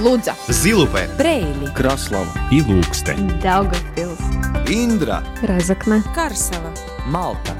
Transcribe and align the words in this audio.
Лудза, 0.00 0.34
Зилупе, 0.48 1.10
Брейли, 1.18 1.66
Краслава 1.74 2.32
и 2.50 2.62
Лукстē. 2.62 3.16
Daugavpils, 3.42 4.18
Индра 4.66 5.22
Разокне, 5.42 6.02
Карсова. 6.14 6.72
Малта 7.06 7.52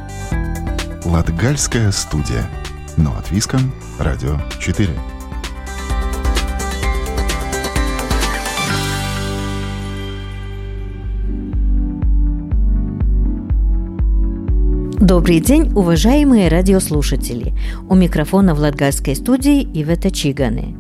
Латгальская 1.05 1.93
студия. 1.93 2.49
Но 2.97 3.11
от 3.13 3.31
Виска, 3.31 3.59
Радио 3.99 4.39
4. 4.59 4.89
Добрый 14.99 15.41
день, 15.41 15.73
уважаемые 15.75 16.49
радиослушатели! 16.49 17.53
У 17.89 17.95
микрофона 17.95 18.55
в 18.55 18.61
Латгальской 18.61 19.17
студии 19.17 19.63
Ивета 19.75 20.11
Чиганы. 20.11 20.77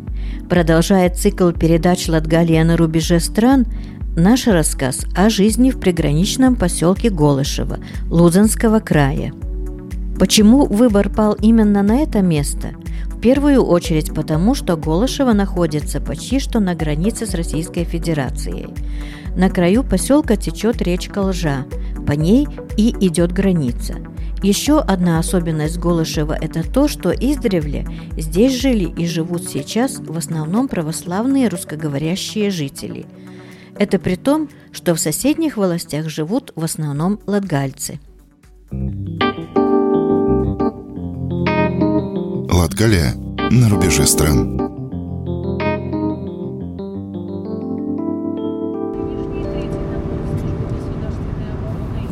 Продолжая 0.50 1.08
цикл 1.10 1.52
передач 1.52 2.08
«Латгалия 2.08 2.64
на 2.64 2.76
рубеже 2.76 3.20
стран», 3.20 3.66
наш 4.16 4.48
рассказ 4.48 5.06
о 5.14 5.30
жизни 5.30 5.70
в 5.70 5.78
приграничном 5.78 6.56
поселке 6.56 7.08
Голышево 7.08 7.78
Лузанского 8.08 8.80
края. 8.80 9.32
Почему 10.18 10.66
выбор 10.66 11.08
пал 11.08 11.34
именно 11.40 11.84
на 11.84 12.00
это 12.00 12.20
место? 12.20 12.70
В 13.06 13.20
первую 13.20 13.62
очередь 13.62 14.12
потому, 14.12 14.56
что 14.56 14.76
Голышево 14.76 15.34
находится 15.34 16.00
почти 16.00 16.40
что 16.40 16.58
на 16.58 16.74
границе 16.74 17.26
с 17.26 17.34
Российской 17.34 17.84
Федерацией. 17.84 18.70
На 19.36 19.50
краю 19.50 19.84
поселка 19.84 20.34
течет 20.34 20.82
речка 20.82 21.20
Лжа, 21.20 21.64
по 22.10 22.14
ней 22.14 22.48
и 22.76 22.90
идет 23.06 23.30
граница. 23.30 23.98
Еще 24.42 24.80
одна 24.80 25.20
особенность 25.20 25.78
Голышева– 25.78 26.36
это 26.40 26.68
то, 26.68 26.88
что 26.88 27.12
издревле 27.12 27.86
здесь 28.16 28.60
жили 28.60 28.92
и 28.98 29.06
живут 29.06 29.48
сейчас 29.48 30.00
в 30.00 30.18
основном 30.18 30.66
православные 30.66 31.46
русскоговорящие 31.46 32.50
жители. 32.50 33.06
Это 33.78 34.00
при 34.00 34.16
том, 34.16 34.48
что 34.72 34.96
в 34.96 34.98
соседних 34.98 35.56
властях 35.56 36.08
живут 36.08 36.52
в 36.56 36.64
основном 36.64 37.20
латгальцы. 37.26 38.00
Латгалия 42.52 43.14
на 43.52 43.68
рубеже 43.68 44.04
стран. 44.04 44.69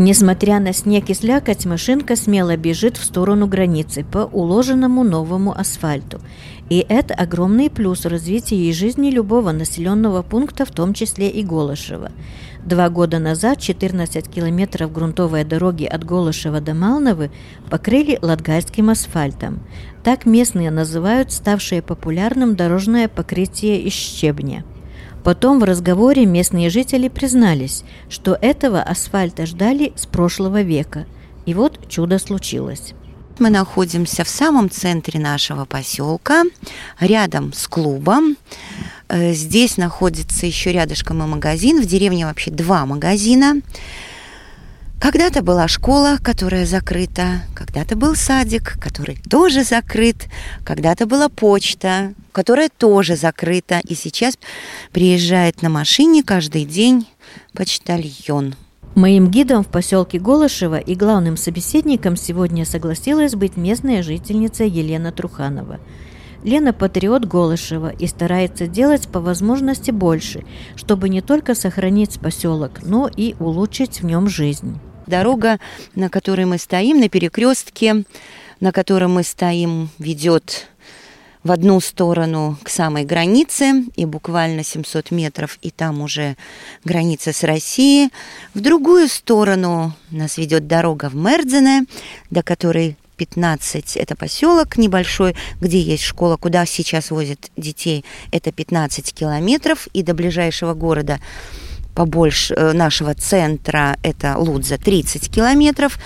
Несмотря 0.01 0.61
на 0.61 0.73
снег 0.73 1.11
и 1.11 1.15
слякоть, 1.15 1.67
машинка 1.67 2.15
смело 2.15 2.57
бежит 2.57 2.97
в 2.97 3.05
сторону 3.05 3.49
границы 3.49 4.05
по 4.05 4.19
уложенному 4.19 5.03
новому 5.03 5.59
асфальту. 5.59 6.21
И 6.71 6.87
это 6.89 7.15
огромный 7.15 7.69
плюс 7.69 8.05
в 8.05 8.09
развитии 8.09 8.71
жизни 8.71 9.11
любого 9.11 9.51
населенного 9.51 10.23
пункта, 10.23 10.65
в 10.65 10.71
том 10.71 10.95
числе 10.95 11.29
и 11.29 11.43
Голышева. 11.43 12.13
Два 12.65 12.91
года 12.91 13.19
назад 13.19 13.59
14 13.59 14.29
километров 14.29 14.93
грунтовой 14.93 15.43
дороги 15.43 15.85
от 15.85 16.05
Голышева 16.05 16.61
до 16.61 16.75
Малновы 16.75 17.33
покрыли 17.69 18.21
латгальским 18.23 18.91
асфальтом. 18.91 19.59
Так 20.05 20.27
местные 20.27 20.71
называют 20.71 21.33
ставшее 21.33 21.83
популярным 21.83 22.55
дорожное 22.55 23.09
покрытие 23.09 23.81
из 23.81 23.95
щебня. 23.95 24.63
Потом 25.29 25.61
в 25.61 25.65
разговоре 25.65 26.25
местные 26.25 26.71
жители 26.71 27.09
признались, 27.09 27.85
что 28.09 28.39
этого 28.41 28.81
асфальта 28.81 29.45
ждали 29.45 29.93
с 29.95 30.07
прошлого 30.07 30.63
века. 30.63 31.05
И 31.45 31.53
вот 31.53 31.87
чудо 31.87 32.19
случилось. 32.19 32.95
Мы 33.39 33.51
находимся 33.51 34.25
в 34.25 34.29
самом 34.31 34.71
центре 34.71 35.21
нашего 35.21 35.67
поселка, 35.67 36.45
рядом 36.99 37.53
с 37.53 37.69
клубом. 37.69 38.39
Э, 39.11 39.35
Здесь 39.35 39.77
находится 39.77 40.47
еще 40.47 40.73
рядышком 40.73 41.23
и 41.23 41.27
магазин. 41.27 41.83
В 41.83 41.85
деревне 41.85 42.25
вообще 42.25 42.51
два 42.51 42.87
магазина. 42.87 43.61
Когда-то 45.01 45.43
была 45.43 45.69
школа, 45.69 46.19
которая 46.21 46.67
закрыта, 46.67 47.43
когда-то 47.55 47.95
был 47.95 48.17
садик, 48.17 48.79
который 48.81 49.17
тоже 49.31 49.63
закрыт, 49.63 50.27
когда-то 50.65 51.07
была 51.07 51.29
почта, 51.29 52.15
которая 52.33 52.69
тоже 52.69 53.15
закрыта, 53.15 53.81
и 53.85 53.95
сейчас 53.95 54.37
приезжает 54.91 55.63
на 55.63 55.69
машине 55.69 56.25
каждый 56.25 56.65
день 56.65 57.07
почтальон. 57.55 58.57
Моим 58.97 59.31
гидом 59.31 59.63
в 59.63 59.69
поселке 59.69 60.19
Голышево 60.19 60.79
и 60.79 60.97
главным 60.97 61.37
собеседником 61.37 62.17
сегодня 62.17 62.65
согласилась 62.65 63.37
быть 63.37 63.57
местная 63.57 64.03
жительница 64.03 64.65
Елена 64.65 65.13
Труханова. 65.13 65.79
Лена 66.43 66.73
патриот 66.73 67.25
Голышева 67.25 67.91
и 67.91 68.07
старается 68.09 68.67
делать 68.67 69.09
по 69.09 69.21
возможности 69.21 69.93
больше, 69.93 70.45
чтобы 70.75 71.09
не 71.09 71.21
только 71.21 71.55
сохранить 71.55 72.19
поселок, 72.19 72.81
но 72.83 73.09
и 73.15 73.37
улучшить 73.39 74.01
в 74.01 74.05
нем 74.05 74.29
жизнь. 74.29 74.81
Дорога, 75.09 75.59
на 75.95 76.11
которой 76.11 76.45
мы 76.45 76.59
стоим, 76.59 77.01
на 77.01 77.09
перекрестке, 77.09 78.05
на 78.61 78.73
котором 78.73 79.15
мы 79.15 79.23
стоим, 79.23 79.89
ведет 79.99 80.69
в 81.43 81.51
одну 81.51 81.81
сторону 81.81 82.59
к 82.63 82.69
самой 82.69 83.05
границе, 83.05 83.85
и 83.97 84.05
буквально 84.05 84.63
700 84.63 85.11
метров, 85.11 85.59
и 85.63 85.71
там 85.71 86.03
уже 86.03 86.37
граница 86.85 87.33
с 87.33 87.43
Россией. 87.43 88.11
В 88.53 88.61
другую 88.61 89.09
сторону 89.09 89.95
нас 90.11 90.37
ведет 90.37 90.67
дорога 90.67 91.09
в 91.09 91.15
Мердзене, 91.15 91.87
до 92.31 92.43
которой 92.43 92.97
15 93.17 93.97
это 93.97 94.15
поселок 94.15 94.77
небольшой, 94.77 95.35
где 95.61 95.81
есть 95.81 96.05
школа, 96.05 96.37
куда 96.37 96.67
сейчас 96.67 97.11
возят 97.11 97.51
детей. 97.57 98.05
Это 98.31 98.53
15 98.53 99.15
километров, 99.15 99.89
и 99.93 100.03
до 100.03 100.13
ближайшего 100.15 100.75
города 100.75 101.19
побольше 101.99 102.55
э, 102.55 102.75
нашего 102.75 103.13
центра, 103.13 103.99
это 104.05 104.39
Лудза, 104.39 104.79
30 104.79 105.29
километров, 105.29 105.99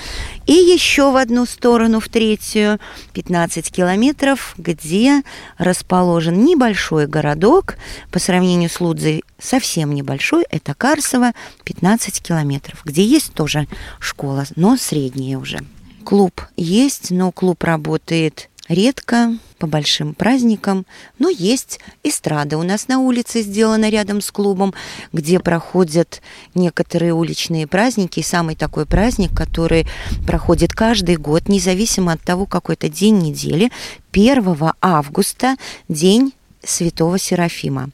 и 0.46 0.54
еще 0.54 1.10
в 1.10 1.16
одну 1.16 1.44
сторону, 1.44 2.00
в 2.00 2.08
третью, 2.08 2.78
15 3.12 3.70
километров, 3.70 4.54
где 4.56 5.22
расположен 5.58 6.46
небольшой 6.46 7.06
городок, 7.06 7.74
по 8.10 8.18
сравнению 8.18 8.70
с 8.70 8.80
Лудзой 8.80 9.22
совсем 9.38 9.94
небольшой, 9.94 10.46
это 10.48 10.72
Карсово, 10.72 11.32
15 11.64 12.22
километров, 12.22 12.80
где 12.86 13.04
есть 13.04 13.34
тоже 13.34 13.66
школа, 14.00 14.46
но 14.56 14.78
средняя 14.78 15.36
уже. 15.36 15.58
Клуб 16.06 16.40
есть, 16.56 17.10
но 17.10 17.32
клуб 17.32 17.62
работает 17.64 18.48
редко, 18.68 19.36
по 19.58 19.66
большим 19.66 20.14
праздникам, 20.14 20.86
но 21.18 21.28
есть 21.28 21.80
эстрада 22.02 22.58
у 22.58 22.62
нас 22.62 22.88
на 22.88 22.98
улице 22.98 23.42
сделана 23.42 23.88
рядом 23.90 24.20
с 24.20 24.30
клубом, 24.30 24.74
где 25.12 25.38
проходят 25.38 26.20
некоторые 26.54 27.14
уличные 27.14 27.66
праздники. 27.66 28.20
И 28.20 28.24
самый 28.24 28.56
такой 28.56 28.86
праздник, 28.86 29.36
который 29.36 29.86
проходит 30.26 30.72
каждый 30.72 31.16
год, 31.16 31.48
независимо 31.48 32.12
от 32.12 32.22
того, 32.22 32.46
какой 32.46 32.74
это 32.74 32.88
день 32.88 33.18
недели, 33.18 33.70
1 34.12 34.56
августа, 34.80 35.56
день 35.88 36.32
Святого 36.64 37.18
Серафима 37.18 37.90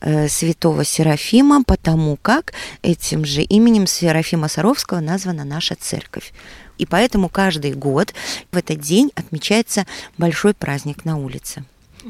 святого 0.00 0.84
Серафима, 0.84 1.62
потому 1.64 2.16
как 2.20 2.52
этим 2.82 3.24
же 3.24 3.42
именем 3.42 3.86
Серафима 3.86 4.48
Саровского 4.48 5.00
названа 5.00 5.44
наша 5.44 5.74
церковь. 5.74 6.32
И 6.78 6.86
поэтому 6.86 7.28
каждый 7.28 7.72
год 7.72 8.14
в 8.52 8.56
этот 8.56 8.80
день 8.80 9.10
отмечается 9.14 9.86
большой 10.18 10.54
праздник 10.54 11.04
на 11.04 11.16
улице. 11.16 11.64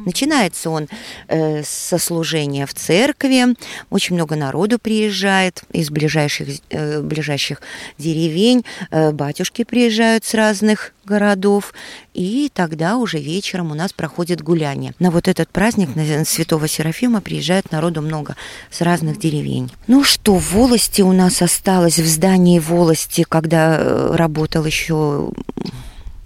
Начинается 0.05 0.71
он 0.71 0.89
э, 1.29 1.63
со 1.65 1.99
служения 1.99 2.67
в 2.67 2.75
церкви. 2.75 3.57
Очень 3.91 4.17
много 4.17 4.37
народу 4.37 4.79
приезжает 4.79 5.63
из 5.73 5.91
ближайших, 5.91 6.49
э, 6.71 7.01
ближайших 7.01 7.63
деревень. 7.99 8.65
Э, 8.91 9.13
батюшки 9.13 9.65
приезжают 9.65 10.25
с 10.25 10.35
разных 10.35 10.93
городов. 11.05 11.73
И 12.13 12.51
тогда 12.53 12.97
уже 12.97 13.19
вечером 13.19 13.71
у 13.71 13.75
нас 13.75 13.93
проходит 13.93 14.43
гуляние. 14.43 14.93
На 14.99 15.11
вот 15.11 15.29
этот 15.29 15.49
праздник 15.49 15.95
на 15.97 16.25
Святого 16.25 16.69
Серафима 16.69 17.21
приезжает 17.21 17.73
народу 17.73 18.03
много 18.03 18.37
с 18.71 18.81
разных 18.83 19.19
деревень. 19.19 19.73
Ну 19.87 20.05
что, 20.05 20.35
Волости 20.35 21.03
у 21.03 21.13
нас 21.13 21.41
осталось, 21.41 21.99
в 21.99 22.07
здании 22.07 22.59
Волости, 22.59 23.25
когда 23.29 23.79
э, 23.79 24.15
работал 24.15 24.65
еще 24.65 25.31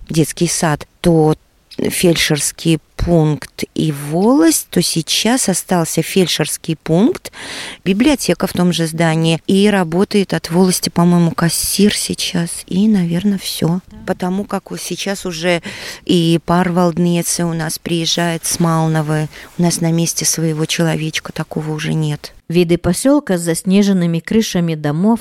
детский 0.08 0.49
сад, 0.49 0.87
то 1.00 1.34
фельдшерский 1.88 2.79
пункт 2.97 3.65
и 3.75 3.93
волость, 3.93 4.69
то 4.71 4.82
сейчас 4.82 5.49
остался 5.49 6.03
фельдшерский 6.03 6.77
пункт, 6.77 7.32
библиотека 7.85 8.47
в 8.47 8.53
том 8.53 8.73
же 8.73 8.87
здании, 8.87 9.41
и 9.47 9.69
работает 9.71 10.35
от 10.35 10.50
волости, 10.50 10.91
по-моему, 10.91 11.31
кассир 11.31 11.94
сейчас, 11.94 12.65
и, 12.67 12.87
наверное, 12.88 13.38
все. 13.38 13.81
Потому 14.06 14.44
как 14.44 14.65
сейчас 14.79 15.25
уже 15.25 15.62
и 16.05 16.38
пар 16.44 16.71
Валднецы 16.71 17.44
у 17.44 17.55
нас 17.55 17.79
приезжает 17.79 18.44
с 18.44 18.61
Малновы, 18.61 19.29
у 19.59 19.62
нас 19.62 19.81
на 19.81 19.91
месте 19.91 20.25
своего 20.25 20.67
человечка 20.67 21.32
такого 21.32 21.73
уже 21.73 21.94
нет. 21.94 22.35
Виды 22.49 22.77
поселка 22.79 23.38
с 23.38 23.43
заснеженными 23.43 24.19
крышами 24.19 24.75
домов, 24.75 25.21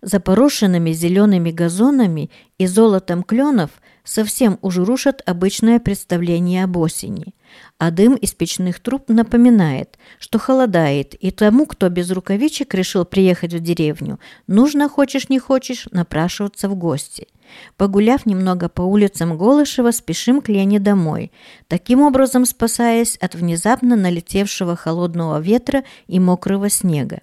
запорошенными 0.00 0.92
зелеными 0.92 1.50
газонами 1.50 2.30
и 2.56 2.66
золотом 2.66 3.22
кленов 3.22 3.70
совсем 4.08 4.58
уж 4.62 4.78
рушат 4.78 5.22
обычное 5.26 5.78
представление 5.78 6.64
об 6.64 6.78
осени. 6.78 7.34
А 7.78 7.90
дым 7.90 8.14
из 8.14 8.32
печных 8.32 8.80
труб 8.80 9.08
напоминает, 9.08 9.98
что 10.18 10.38
холодает, 10.38 11.14
и 11.14 11.30
тому, 11.30 11.66
кто 11.66 11.88
без 11.90 12.10
рукавичек 12.10 12.74
решил 12.74 13.04
приехать 13.04 13.52
в 13.52 13.60
деревню, 13.60 14.18
нужно, 14.46 14.88
хочешь 14.88 15.28
не 15.28 15.38
хочешь, 15.38 15.88
напрашиваться 15.92 16.68
в 16.68 16.74
гости. 16.74 17.28
Погуляв 17.76 18.24
немного 18.24 18.68
по 18.68 18.82
улицам 18.82 19.36
Голышева, 19.36 19.90
спешим 19.90 20.40
к 20.40 20.48
Лене 20.48 20.80
домой, 20.80 21.30
таким 21.66 22.00
образом 22.00 22.46
спасаясь 22.46 23.16
от 23.16 23.34
внезапно 23.34 23.94
налетевшего 23.94 24.74
холодного 24.74 25.38
ветра 25.38 25.84
и 26.06 26.18
мокрого 26.18 26.70
снега. 26.70 27.20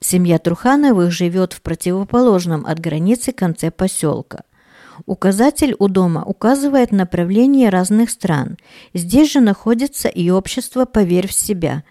Семья 0.00 0.38
Трухановых 0.38 1.10
живет 1.10 1.52
в 1.52 1.60
противоположном 1.60 2.66
от 2.66 2.78
границы 2.78 3.32
конце 3.32 3.72
поселка– 3.72 4.44
Указатель 5.06 5.74
у 5.78 5.88
дома 5.88 6.22
указывает 6.24 6.92
направление 6.92 7.68
разных 7.68 8.10
стран. 8.10 8.58
Здесь 8.94 9.32
же 9.32 9.40
находится 9.40 10.08
и 10.08 10.30
общество 10.30 10.84
«Поверь 10.84 11.28
в 11.28 11.32
себя». 11.32 11.82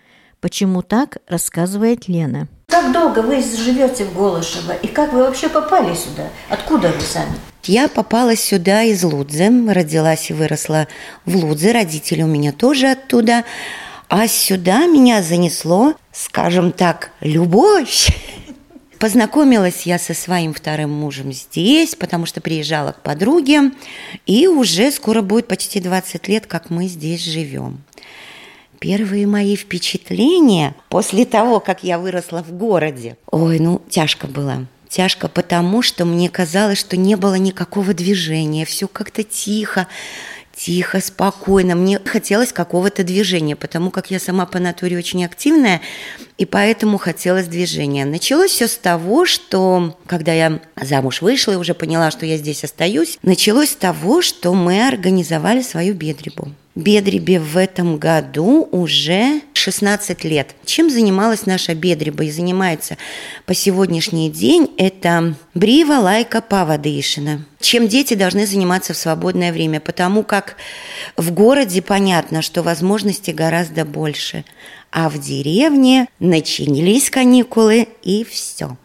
Почему 0.41 0.81
так, 0.81 1.19
рассказывает 1.27 2.09
Лена. 2.09 2.49
Как 2.67 2.91
долго 2.91 3.19
вы 3.19 3.41
живете 3.41 4.03
в 4.03 4.13
Голышево 4.13 4.73
и 4.73 4.87
как 4.87 5.13
вы 5.13 5.19
вообще 5.19 5.47
попали 5.47 5.93
сюда? 5.93 6.27
Откуда 6.49 6.89
вы 6.89 6.99
сами? 7.01 7.33
Я 7.63 7.87
попала 7.87 8.35
сюда 8.35 8.83
из 8.83 9.03
Лудзы, 9.03 9.49
родилась 9.69 10.29
и 10.29 10.33
выросла 10.33 10.87
в 11.25 11.35
Лудзе, 11.35 11.71
родители 11.71 12.23
у 12.23 12.27
меня 12.27 12.51
тоже 12.51 12.87
оттуда. 12.87 13.45
А 14.09 14.27
сюда 14.27 14.85
меня 14.85 15.23
занесло, 15.23 15.93
скажем 16.11 16.71
так, 16.71 17.11
любовь. 17.21 18.09
Познакомилась 19.03 19.81
я 19.85 19.99
со 19.99 20.13
своим 20.13 20.53
вторым 20.53 20.89
мужем 20.89 21.33
здесь, 21.33 21.93
потому 21.93 22.25
что 22.25 22.39
приезжала 22.39 22.93
к 22.93 23.01
подруге, 23.01 23.73
и 24.25 24.47
уже 24.47 24.91
скоро 24.91 25.21
будет 25.21 25.45
почти 25.45 25.81
20 25.81 26.29
лет, 26.29 26.47
как 26.47 26.69
мы 26.69 26.87
здесь 26.87 27.21
живем. 27.21 27.83
Первые 28.79 29.27
мои 29.27 29.57
впечатления 29.57 30.73
после 30.87 31.25
того, 31.25 31.59
как 31.59 31.83
я 31.83 31.99
выросла 31.99 32.41
в 32.43 32.53
городе, 32.53 33.17
ой, 33.29 33.59
ну, 33.59 33.81
тяжко 33.89 34.25
было. 34.27 34.67
Тяжко 34.87 35.27
потому, 35.27 35.81
что 35.81 36.05
мне 36.05 36.29
казалось, 36.29 36.77
что 36.77 36.95
не 36.95 37.17
было 37.17 37.35
никакого 37.35 37.93
движения, 37.93 38.63
все 38.63 38.87
как-то 38.87 39.23
тихо, 39.23 39.87
тихо, 40.63 41.01
спокойно. 41.01 41.75
Мне 41.75 41.99
хотелось 42.05 42.53
какого-то 42.53 43.03
движения, 43.03 43.55
потому 43.55 43.91
как 43.91 44.11
я 44.11 44.19
сама 44.19 44.45
по 44.45 44.59
натуре 44.59 44.97
очень 44.97 45.25
активная, 45.25 45.81
и 46.37 46.45
поэтому 46.45 46.97
хотелось 46.97 47.47
движения. 47.47 48.05
Началось 48.05 48.51
все 48.51 48.69
с 48.69 48.77
того, 48.77 49.25
что 49.25 49.97
когда 50.05 50.31
я 50.31 50.61
замуж 50.81 51.21
вышла 51.21 51.51
и 51.51 51.57
уже 51.57 51.73
поняла, 51.73 52.11
что 52.11 52.25
я 52.25 52.37
здесь 52.37 52.63
остаюсь, 52.63 53.19
началось 53.23 53.71
с 53.71 53.75
того, 53.75 54.21
что 54.21 54.53
мы 54.53 54.87
организовали 54.87 55.61
свою 55.61 55.95
бедребу. 55.95 56.49
Бедребе 56.75 57.39
в 57.39 57.55
этом 57.55 57.97
году 57.97 58.67
уже 58.71 59.41
16 59.53 60.23
лет. 60.23 60.55
Чем 60.65 60.89
занималась 60.89 61.45
наша 61.45 61.75
Бедреба 61.75 62.23
и 62.23 62.31
занимается 62.31 62.97
по 63.45 63.53
сегодняшний 63.53 64.31
день, 64.31 64.71
это 64.77 65.35
Брива 65.53 65.99
Лайка 65.99 66.41
Павадышина. 66.41 67.45
Чем 67.59 67.87
дети 67.87 68.15
должны 68.15 68.47
заниматься 68.47 68.93
в 68.93 68.97
свободное 68.97 69.53
время, 69.53 69.79
потому 69.79 70.23
как 70.23 70.57
в 71.15 71.31
городе 71.31 71.81
понятно, 71.81 72.41
что 72.41 72.63
возможностей 72.63 73.33
гораздо 73.33 73.85
больше, 73.85 74.43
а 74.91 75.09
в 75.09 75.19
деревне 75.19 76.07
начинились 76.19 77.11
каникулы 77.11 77.87
и 78.01 78.23
все. 78.23 78.77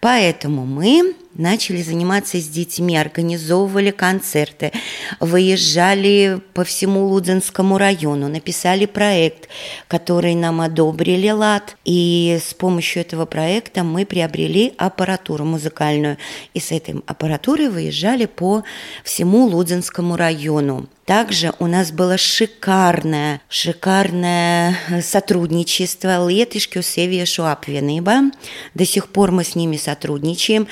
Поэтому 0.00 0.64
мы 0.64 1.14
начали 1.38 1.82
заниматься 1.82 2.38
с 2.38 2.48
детьми, 2.48 2.96
организовывали 2.96 3.90
концерты, 3.90 4.72
выезжали 5.20 6.40
по 6.54 6.64
всему 6.64 7.06
Лудзенскому 7.06 7.78
району, 7.78 8.28
написали 8.28 8.86
проект, 8.86 9.48
который 9.88 10.34
нам 10.34 10.60
одобрили 10.60 11.30
ЛАД, 11.30 11.76
и 11.84 12.38
с 12.40 12.54
помощью 12.54 13.02
этого 13.02 13.26
проекта 13.26 13.84
мы 13.84 14.06
приобрели 14.06 14.74
аппаратуру 14.78 15.44
музыкальную, 15.44 16.18
и 16.54 16.60
с 16.60 16.72
этой 16.72 17.02
аппаратурой 17.06 17.68
выезжали 17.68 18.26
по 18.26 18.64
всему 19.04 19.46
Лудзенскому 19.46 20.16
району. 20.16 20.88
Также 21.06 21.52
у 21.60 21.68
нас 21.68 21.92
было 21.92 22.18
шикарное, 22.18 23.40
шикарное 23.48 24.76
сотрудничество 25.02 26.28
Летышкю 26.28 26.82
Севиешу 26.82 27.44
Апвенеба. 27.44 28.32
До 28.74 28.84
сих 28.84 29.08
пор 29.10 29.30
мы 29.30 29.44
с 29.44 29.54
ними 29.54 29.76
сотрудничаем. 29.76 30.66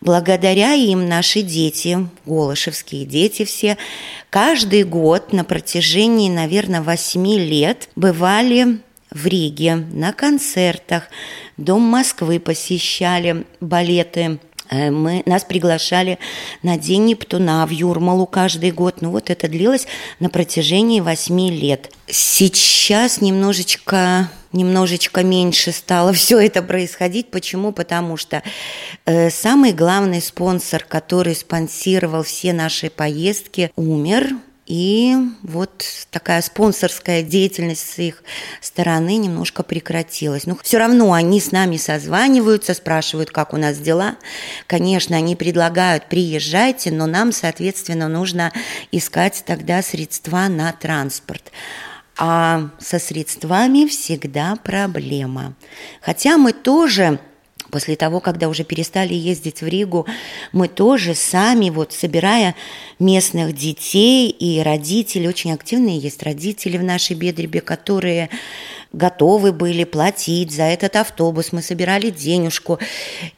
Благодаря 0.00 0.74
им 0.74 1.08
наши 1.08 1.42
дети, 1.42 2.08
голышевские 2.24 3.04
дети 3.04 3.44
все, 3.44 3.76
каждый 4.30 4.84
год 4.84 5.32
на 5.32 5.44
протяжении, 5.44 6.30
наверное, 6.30 6.82
восьми 6.82 7.38
лет 7.38 7.88
бывали 7.96 8.78
в 9.10 9.26
Риге 9.26 9.76
на 9.76 10.12
концертах, 10.12 11.04
Дом 11.56 11.82
Москвы 11.82 12.38
посещали, 12.38 13.44
балеты 13.60 14.38
Э, 14.70 14.90
мы, 14.90 15.22
нас 15.26 15.44
приглашали 15.44 16.18
на 16.62 16.76
День 16.78 17.06
Нептуна 17.06 17.66
в 17.66 17.70
Юрмалу 17.70 18.26
каждый 18.26 18.70
год. 18.70 19.00
Ну 19.00 19.10
вот 19.10 19.30
это 19.30 19.48
длилось 19.48 19.86
на 20.20 20.30
протяжении 20.30 21.00
восьми 21.00 21.50
лет. 21.50 21.90
Сейчас 22.06 23.20
немножечко 23.20 24.30
немножечко 24.52 25.22
меньше 25.22 25.72
стало 25.72 26.12
все 26.14 26.38
это 26.38 26.62
происходить. 26.62 27.30
Почему? 27.30 27.72
Потому 27.72 28.16
что 28.16 28.42
э, 29.04 29.30
самый 29.30 29.72
главный 29.72 30.20
спонсор, 30.20 30.84
который 30.84 31.34
спонсировал 31.34 32.22
все 32.22 32.52
наши 32.52 32.90
поездки, 32.90 33.70
умер 33.76 34.34
и 34.68 35.16
вот 35.42 35.82
такая 36.10 36.42
спонсорская 36.42 37.22
деятельность 37.22 37.90
с 37.90 37.98
их 37.98 38.22
стороны 38.60 39.16
немножко 39.16 39.62
прекратилась. 39.62 40.44
Но 40.44 40.58
все 40.62 40.76
равно 40.76 41.14
они 41.14 41.40
с 41.40 41.52
нами 41.52 41.78
созваниваются, 41.78 42.74
спрашивают, 42.74 43.30
как 43.30 43.54
у 43.54 43.56
нас 43.56 43.78
дела. 43.78 44.16
Конечно, 44.66 45.16
они 45.16 45.36
предлагают, 45.36 46.10
приезжайте, 46.10 46.90
но 46.90 47.06
нам, 47.06 47.32
соответственно, 47.32 48.08
нужно 48.08 48.52
искать 48.92 49.42
тогда 49.46 49.80
средства 49.80 50.48
на 50.48 50.70
транспорт. 50.72 51.50
А 52.18 52.70
со 52.78 52.98
средствами 52.98 53.86
всегда 53.86 54.56
проблема. 54.56 55.54
Хотя 56.00 56.36
мы 56.36 56.52
тоже 56.52 57.20
После 57.70 57.96
того, 57.96 58.20
когда 58.20 58.48
уже 58.48 58.64
перестали 58.64 59.12
ездить 59.12 59.60
в 59.60 59.66
Ригу, 59.66 60.06
мы 60.52 60.68
тоже 60.68 61.14
сами, 61.14 61.68
вот 61.68 61.92
собирая 61.92 62.54
местных 62.98 63.54
детей 63.54 64.30
и 64.30 64.62
родителей, 64.62 65.28
очень 65.28 65.52
активные 65.52 65.98
есть 65.98 66.22
родители 66.22 66.78
в 66.78 66.82
нашей 66.82 67.14
Бедребе, 67.14 67.60
которые 67.60 68.30
готовы 68.92 69.52
были 69.52 69.84
платить 69.84 70.52
за 70.52 70.64
этот 70.64 70.96
автобус. 70.96 71.52
Мы 71.52 71.62
собирали 71.62 72.10
денежку, 72.10 72.78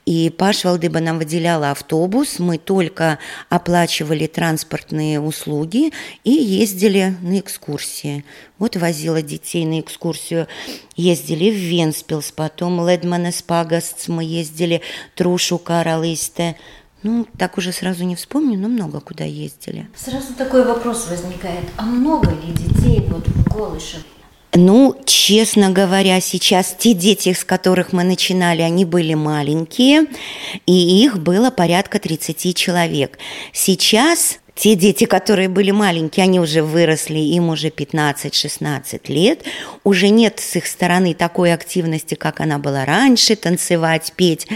и 0.06 0.30
Паш 0.30 0.64
Валдыба 0.64 1.00
нам 1.00 1.18
выделяла 1.18 1.70
автобус. 1.70 2.38
Мы 2.38 2.58
только 2.58 3.18
оплачивали 3.48 4.26
транспортные 4.26 5.20
услуги 5.20 5.92
и 6.24 6.30
ездили 6.30 7.16
на 7.22 7.40
экскурсии. 7.40 8.24
Вот 8.58 8.76
возила 8.76 9.22
детей 9.22 9.64
на 9.64 9.80
экскурсию. 9.80 10.46
Ездили 10.96 11.50
в 11.50 11.54
Венспилс, 11.54 12.30
потом 12.32 12.86
Ледманес 12.86 13.42
Пагастс, 13.42 14.08
мы 14.08 14.24
ездили 14.24 14.82
Трушу 15.14 15.58
Каралисте. 15.58 16.56
Ну, 17.02 17.26
так 17.38 17.56
уже 17.56 17.72
сразу 17.72 18.04
не 18.04 18.14
вспомню, 18.14 18.58
но 18.58 18.68
много 18.68 19.00
куда 19.00 19.24
ездили. 19.24 19.88
Сразу 19.96 20.34
такой 20.34 20.66
вопрос 20.66 21.08
возникает. 21.08 21.64
А 21.78 21.84
много 21.84 22.30
ли 22.30 22.52
детей 22.52 23.00
вот 23.08 23.26
в 23.26 23.48
Голышев? 23.48 24.04
Ну, 24.52 25.00
честно 25.04 25.70
говоря, 25.70 26.20
сейчас 26.20 26.74
те 26.76 26.92
дети, 26.92 27.32
с 27.32 27.44
которых 27.44 27.92
мы 27.92 28.02
начинали, 28.02 28.62
они 28.62 28.84
были 28.84 29.14
маленькие, 29.14 30.06
и 30.66 31.04
их 31.04 31.18
было 31.18 31.50
порядка 31.50 32.00
30 32.00 32.56
человек. 32.56 33.18
Сейчас 33.52 34.40
те 34.56 34.74
дети, 34.74 35.04
которые 35.04 35.48
были 35.48 35.70
маленькие, 35.70 36.24
они 36.24 36.40
уже 36.40 36.62
выросли, 36.62 37.18
им 37.18 37.48
уже 37.48 37.68
15-16 37.68 39.00
лет. 39.06 39.44
Уже 39.84 40.08
нет 40.08 40.40
с 40.40 40.56
их 40.56 40.66
стороны 40.66 41.14
такой 41.14 41.54
активности, 41.54 42.14
как 42.14 42.40
она 42.40 42.58
была 42.58 42.84
раньше, 42.84 43.36
танцевать, 43.36 44.12
петь 44.16 44.48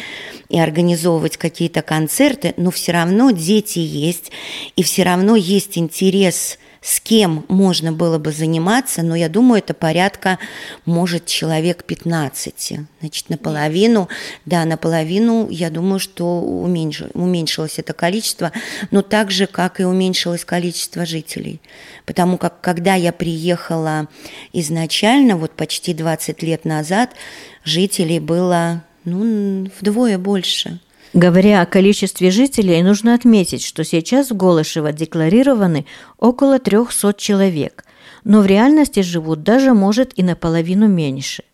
и 0.55 0.59
организовывать 0.61 1.37
какие-то 1.37 1.83
концерты, 1.83 2.55
но 2.57 2.71
все 2.71 2.93
равно 2.93 3.33
дети 3.33 3.81
есть, 3.81 4.31
и 4.77 4.85
все 4.85 5.03
равно 5.03 5.35
есть 5.35 5.77
интерес– 5.77 6.59
с 6.85 7.01
кем 7.01 7.47
можно 7.49 7.93
было 7.93 8.19
бы 8.19 8.31
заниматься, 8.31 9.03
но 9.03 9.17
я 9.17 9.31
думаю, 9.31 9.61
это 9.61 9.73
порядка, 9.73 10.39
может, 10.85 11.25
человек 11.25 11.85
15. 11.85 12.73
Значит, 13.01 13.31
наполовину, 13.31 14.11
да, 14.45 14.67
наполовину, 14.67 15.49
я 15.49 15.71
думаю, 15.71 15.99
что 15.99 16.43
уменьшилось, 16.43 17.79
это 17.79 17.95
количество, 17.95 18.53
но 18.91 19.01
так 19.01 19.31
же, 19.31 19.47
как 19.47 19.81
и 19.81 19.85
уменьшилось 19.85 20.45
количество 20.45 21.07
жителей. 21.07 21.63
Потому 22.05 22.37
как, 22.37 22.61
когда 22.61 22.95
я 22.97 23.15
приехала 23.15 24.09
изначально, 24.53 25.39
вот 25.39 25.53
почти 25.53 25.95
20 25.95 26.43
лет 26.43 26.67
назад, 26.67 27.13
жителей 27.65 28.21
было, 28.21 28.85
ну, 29.05 29.69
вдвое 29.81 30.19
больше– 30.19 30.81
Говоря 31.15 31.63
о 31.63 31.67
количестве 31.67 32.33
жителей, 32.33 32.83
нужно 32.83 33.15
отметить, 33.15 33.65
что 33.65 33.85
сейчас 33.85 34.33
в 34.33 34.37
Голышево 34.37 34.93
декларированы 34.93 35.87
около 36.19 36.59
300 36.59 37.15
человек, 37.15 37.85
но 38.25 38.41
в 38.41 38.47
реальности 38.47 38.99
живут 38.99 39.45
даже, 39.45 39.75
может, 39.75 40.13
и 40.19 40.25
наполовину 40.25 40.89
меньше. 40.89 41.45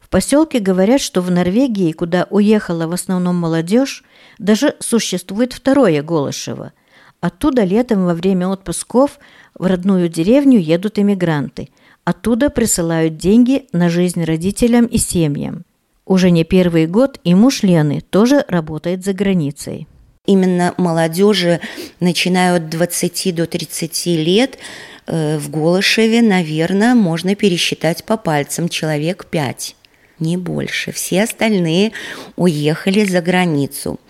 В 0.00 0.08
поселке 0.08 0.58
говорят, 0.58 1.00
что 1.00 1.20
в 1.22 1.30
Норвегии, 1.30 1.92
куда 1.92 2.26
уехала 2.28 2.88
в 2.88 2.92
основном 2.92 3.36
молодежь, 3.36 4.02
даже 4.38 4.74
существует 4.80 5.52
второе 5.52 6.02
Голышево. 6.02 6.72
Оттуда 7.20 7.62
летом 7.62 8.04
во 8.04 8.14
время 8.14 8.48
отпусков 8.48 9.20
в 9.54 9.64
родную 9.64 10.08
деревню 10.08 10.58
едут 10.58 10.98
эмигранты. 10.98 11.68
Оттуда 12.02 12.50
присылают 12.50 13.16
деньги 13.16 13.66
на 13.72 13.88
жизнь 13.88 14.24
родителям 14.24 14.86
и 14.86 14.98
семьям. 14.98 15.64
Уже 16.08 16.30
не 16.30 16.42
первый 16.42 16.86
год 16.86 17.20
и 17.22 17.34
муж 17.34 17.62
Лены 17.62 18.00
тоже 18.00 18.42
работает 18.48 19.04
за 19.04 19.12
границей. 19.12 19.86
Именно 20.24 20.72
молодежи, 20.78 21.60
начиная 22.00 22.56
от 22.56 22.70
20 22.70 23.34
до 23.34 23.46
30 23.46 24.16
лет, 24.16 24.58
э, 25.06 25.36
в 25.36 25.50
Голышеве, 25.50 26.22
наверное, 26.22 26.94
можно 26.94 27.34
пересчитать 27.34 28.04
по 28.04 28.16
пальцам 28.16 28.70
человек 28.70 29.26
5 29.26 29.76
не 30.18 30.38
больше. 30.38 30.92
Все 30.92 31.24
остальные 31.24 31.92
уехали 32.36 33.04
за 33.04 33.20
границу. 33.20 34.00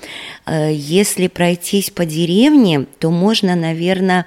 Э, 0.46 0.72
если 0.72 1.26
пройтись 1.26 1.90
по 1.90 2.04
деревне, 2.04 2.86
то 3.00 3.10
можно, 3.10 3.56
наверное, 3.56 4.24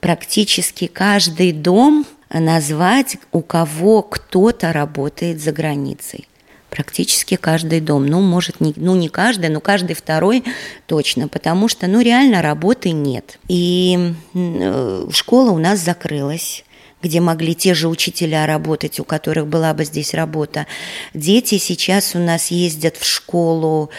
практически 0.00 0.86
каждый 0.86 1.50
дом 1.50 2.06
назвать, 2.32 3.16
у 3.32 3.42
кого 3.42 4.02
кто-то 4.02 4.72
работает 4.72 5.40
за 5.40 5.50
границей 5.50 6.29
практически 6.70 7.36
каждый 7.36 7.80
дом. 7.80 8.06
Ну, 8.06 8.20
может, 8.20 8.60
не, 8.60 8.72
ну, 8.76 8.94
не 8.96 9.08
каждый, 9.08 9.50
но 9.50 9.60
каждый 9.60 9.94
второй 9.94 10.44
точно, 10.86 11.28
потому 11.28 11.68
что, 11.68 11.86
ну, 11.86 12.00
реально 12.00 12.40
работы 12.40 12.90
нет. 12.92 13.38
И 13.48 14.14
э, 14.34 15.08
школа 15.12 15.50
у 15.50 15.58
нас 15.58 15.80
закрылась 15.80 16.64
где 17.02 17.20
могли 17.20 17.54
те 17.54 17.74
же 17.74 17.88
учителя 17.88 18.46
работать, 18.46 19.00
у 19.00 19.04
которых 19.04 19.46
была 19.46 19.72
бы 19.74 19.84
здесь 19.84 20.14
работа. 20.14 20.66
Дети 21.14 21.58
сейчас 21.58 22.14
у 22.14 22.18
нас 22.18 22.50
ездят 22.50 22.96
в 22.96 23.06
школу, 23.06 23.90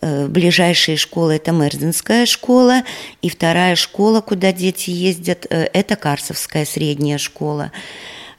э, 0.00 0.26
ближайшие 0.28 0.96
школы– 0.96 1.34
это 1.36 1.52
Мерзинская 1.52 2.26
школа, 2.26 2.82
и 3.22 3.28
вторая 3.28 3.74
школа, 3.74 4.20
куда 4.20 4.52
дети 4.52 4.90
ездят, 4.90 5.46
э, 5.50 5.68
это 5.72 5.96
Карсовская 5.96 6.64
средняя 6.64 7.18
школа. 7.18 7.72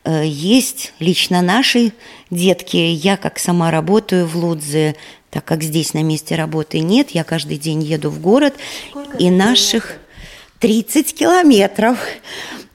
Э, 0.05 0.23
есть 0.25 0.93
лично 0.99 1.41
наши 1.41 1.91
детки. 2.29 2.77
Я, 2.77 3.17
как 3.17 3.39
сама 3.39 3.71
работаю 3.71 4.27
в 4.27 4.35
Лудзе, 4.37 4.95
так 5.31 5.43
как 5.43 5.63
здесь 5.63 5.93
на 5.93 6.03
месте 6.03 6.35
работы 6.35 6.79
нет, 6.79 7.11
я 7.11 7.23
каждый 7.23 7.57
день 7.57 7.83
еду 7.83 8.09
в 8.09 8.21
город. 8.21 8.53
Сколько 8.89 9.17
и 9.17 9.29
наших 9.31 9.97
30 10.59 11.13
километров. 11.13 11.97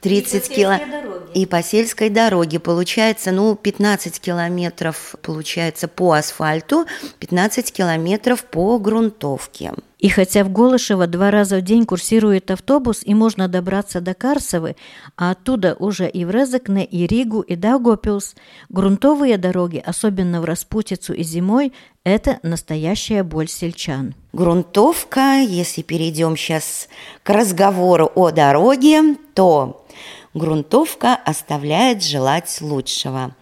30 0.01 0.49
километров. 0.49 1.10
И 1.33 1.45
по 1.45 1.63
сельской 1.63 2.09
дороге 2.09 2.59
получается, 2.59 3.31
ну, 3.31 3.55
15 3.55 4.19
километров 4.19 5.15
получается 5.21 5.87
по 5.87 6.13
асфальту, 6.13 6.85
15 7.19 7.71
километров 7.71 8.43
по 8.43 8.77
грунтовке. 8.79 9.71
И 10.01 10.09
хотя 10.09 10.43
в 10.43 10.51
Голышево 10.51 11.05
два 11.05 11.29
раза 11.29 11.57
в 11.57 11.61
день 11.61 11.85
курсирует 11.85 12.49
автобус 12.49 13.01
и 13.03 13.13
можно 13.13 13.47
добраться 13.47 14.01
до 14.01 14.15
Карсовы, 14.15 14.75
а 15.15 15.31
оттуда 15.31 15.75
уже 15.77 16.09
и 16.09 16.25
в 16.25 16.31
Резекне, 16.31 16.83
и 16.83 17.05
Ригу, 17.05 17.41
и 17.41 17.55
Даугопилс, 17.55 18.35
грунтовые 18.69 19.37
дороги, 19.37 19.81
особенно 19.85 20.41
в 20.41 20.45
распутицу 20.45 21.13
и 21.13 21.21
зимой, 21.21 21.71
это 22.03 22.39
настоящая 22.41 23.23
боль 23.23 23.47
сельчан. 23.47 24.15
Грунтовка, 24.33 25.37
если 25.37 25.83
перейдем 25.83 26.35
сейчас 26.35 26.89
к 27.21 27.29
разговору 27.29 28.11
о 28.15 28.31
дороге, 28.31 29.17
то 29.35 29.85
грунтовка 30.33 31.15
оставляет 31.15 32.03
желать 32.03 32.57
лучшего. 32.61 33.35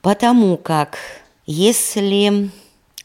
Потому 0.00 0.56
как 0.56 0.98
если 1.46 2.50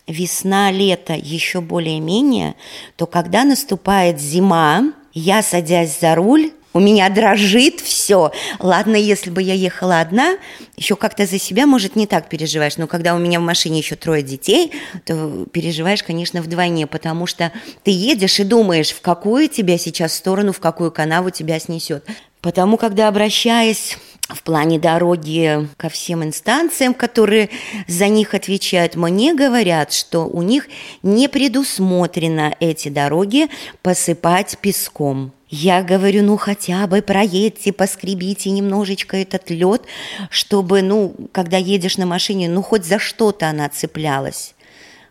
весна-лето 0.07 1.13
еще 1.13 1.61
более-менее, 1.61 2.55
то 2.97 3.05
когда 3.05 3.43
наступает 3.43 4.19
зима, 4.19 4.93
я, 5.13 5.41
садясь 5.41 5.99
за 5.99 6.15
руль, 6.15 6.51
у 6.73 6.79
меня 6.79 7.07
дрожит 7.09 7.79
все. 7.79 8.31
Ладно, 8.59 8.95
если 8.95 9.29
бы 9.29 9.43
я 9.43 9.53
ехала 9.53 10.01
одна, 10.01 10.37
еще 10.75 10.95
как-то 10.95 11.27
за 11.27 11.37
себя, 11.37 11.67
может, 11.67 11.95
не 11.95 12.07
так 12.07 12.29
переживаешь. 12.29 12.77
Но 12.77 12.87
когда 12.87 13.13
у 13.13 13.19
меня 13.19 13.39
в 13.39 13.43
машине 13.43 13.77
еще 13.77 13.95
трое 13.95 14.23
детей, 14.23 14.71
то 15.05 15.45
переживаешь, 15.51 16.01
конечно, 16.01 16.41
вдвойне, 16.41 16.87
потому 16.87 17.27
что 17.27 17.51
ты 17.83 17.91
едешь 17.91 18.39
и 18.39 18.43
думаешь, 18.43 18.89
в 18.89 19.01
какую 19.01 19.49
тебя 19.49 19.77
сейчас 19.77 20.15
сторону, 20.15 20.51
в 20.51 20.59
какую 20.59 20.91
канаву 20.91 21.29
тебя 21.29 21.59
снесет. 21.59 22.05
Потому, 22.43 22.75
когда 22.75 23.07
обращаясь 23.07 23.97
в 24.27 24.43
плане 24.43 24.77
дороги 24.77 25.69
ко 25.77 25.87
всем 25.87 26.25
инстанциям, 26.25 26.93
которые 26.93 27.49
за 27.87 28.09
них 28.09 28.33
отвечают, 28.33 28.95
мне 28.95 29.33
говорят, 29.33 29.93
что 29.93 30.25
у 30.25 30.41
них 30.41 30.67
не 31.03 31.29
предусмотрено 31.29 32.53
эти 32.59 32.89
дороги 32.89 33.47
посыпать 33.81 34.57
песком. 34.59 35.31
Я 35.49 35.83
говорю, 35.83 36.21
ну 36.23 36.35
хотя 36.35 36.85
бы 36.85 37.01
проедьте, 37.01 37.71
поскребите 37.71 38.49
немножечко 38.49 39.15
этот 39.15 39.49
лед, 39.49 39.83
чтобы, 40.29 40.81
ну, 40.81 41.15
когда 41.31 41.55
едешь 41.55 41.95
на 41.95 42.05
машине, 42.05 42.49
ну 42.49 42.61
хоть 42.61 42.83
за 42.83 42.99
что-то 42.99 43.47
она 43.47 43.69
цеплялась. 43.69 44.53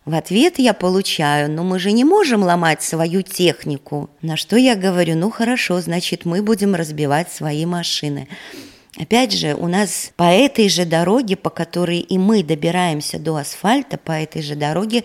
В 0.05 0.15
ответ 0.15 0.59
я 0.59 0.73
получаю, 0.73 1.49
ну 1.49 1.63
мы 1.63 1.79
же 1.79 1.93
не 1.93 2.03
можем 2.03 2.43
ломать 2.43 2.83
свою 2.83 3.21
технику. 3.21 4.09
На 4.21 4.35
что 4.35 4.57
я 4.57 4.75
говорю, 4.75 5.15
ну 5.15 5.29
хорошо, 5.29 5.79
значит 5.79 6.25
мы 6.25 6.41
будем 6.41 6.75
разбивать 6.75 7.31
свои 7.31 7.65
машины. 7.65 8.27
Опять 8.95 9.31
же, 9.31 9.55
у 9.55 9.67
нас 9.67 10.11
по 10.15 10.31
этой 10.31 10.69
же 10.69 10.85
дороге, 10.85 11.35
по 11.35 11.49
которой 11.49 11.97
и 11.97 12.19
мы 12.19 12.43
добираемся 12.43 13.17
до 13.17 13.37
асфальта, 13.37 13.97
по 13.97 14.11
этой 14.11 14.43
же 14.43 14.55
дороге 14.55 15.03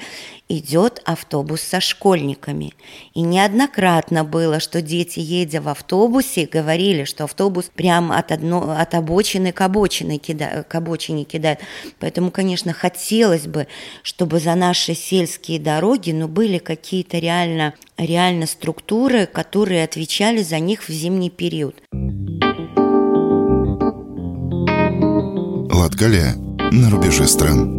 идет 0.50 1.00
автобус 1.06 1.62
со 1.62 1.80
школьниками. 1.80 2.74
И 3.14 3.22
неоднократно 3.22 4.24
было, 4.24 4.60
что 4.60 4.82
дети, 4.82 5.20
едя 5.20 5.62
в 5.62 5.68
автобусе, 5.68 6.46
говорили, 6.46 7.04
что 7.04 7.24
автобус 7.24 7.70
прямо 7.74 8.18
от, 8.18 8.30
одно, 8.30 8.76
от 8.78 8.94
обочины 8.94 9.52
к 9.52 9.60
обочине, 9.62 10.18
кида, 10.18 10.66
к 10.68 10.74
обочине 10.74 11.24
кидает. 11.24 11.60
Поэтому, 11.98 12.30
конечно, 12.30 12.74
хотелось 12.74 13.46
бы, 13.46 13.68
чтобы 14.02 14.38
за 14.38 14.54
наши 14.54 14.94
сельские 14.94 15.58
дороги 15.60 16.10
ну, 16.10 16.28
были 16.28 16.58
какие-то 16.58 17.16
реально, 17.18 17.72
реально 17.96 18.46
структуры, 18.46 19.24
которые 19.24 19.82
отвечали 19.82 20.42
за 20.42 20.58
них 20.58 20.86
в 20.88 20.92
зимний 20.92 21.30
период. 21.30 21.74
Латгалия 25.78 26.34
на 26.72 26.90
рубеже 26.90 27.28
стран. 27.28 27.78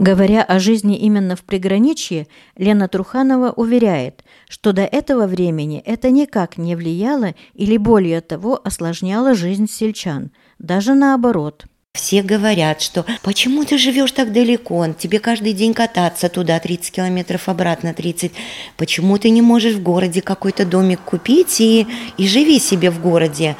Говоря 0.00 0.42
о 0.42 0.58
жизни 0.58 0.98
именно 0.98 1.36
в 1.36 1.42
приграничье, 1.44 2.26
Лена 2.56 2.88
Труханова 2.88 3.52
уверяет, 3.52 4.24
что 4.48 4.72
до 4.72 4.82
этого 4.82 5.28
времени 5.28 5.80
это 5.86 6.10
никак 6.10 6.58
не 6.58 6.74
влияло 6.74 7.36
или 7.54 7.76
более 7.76 8.20
того 8.20 8.60
осложняло 8.64 9.34
жизнь 9.34 9.68
сельчан, 9.70 10.32
даже 10.58 10.94
наоборот– 10.94 11.66
все 12.10 12.22
говорят, 12.22 12.80
что 12.80 13.04
почему 13.22 13.64
ты 13.64 13.78
живешь 13.78 14.12
так 14.12 14.32
далеко, 14.32 14.86
тебе 14.98 15.20
каждый 15.20 15.52
день 15.52 15.74
кататься 15.74 16.28
туда 16.28 16.58
30 16.58 16.90
километров, 16.92 17.48
обратно 17.48 17.94
30. 17.94 18.32
Почему 18.76 19.18
ты 19.18 19.30
не 19.30 19.42
можешь 19.42 19.74
в 19.74 19.82
городе 19.82 20.22
какой-то 20.22 20.64
домик 20.64 21.00
купить 21.00 21.60
и, 21.60 21.86
и 22.16 22.26
живи 22.26 22.58
себе 22.58 22.90
в 22.90 23.00
городе? 23.00 23.56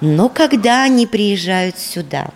Но 0.00 0.28
когда 0.28 0.82
они 0.82 1.06
приезжают 1.06 1.78
сюда 1.78 2.30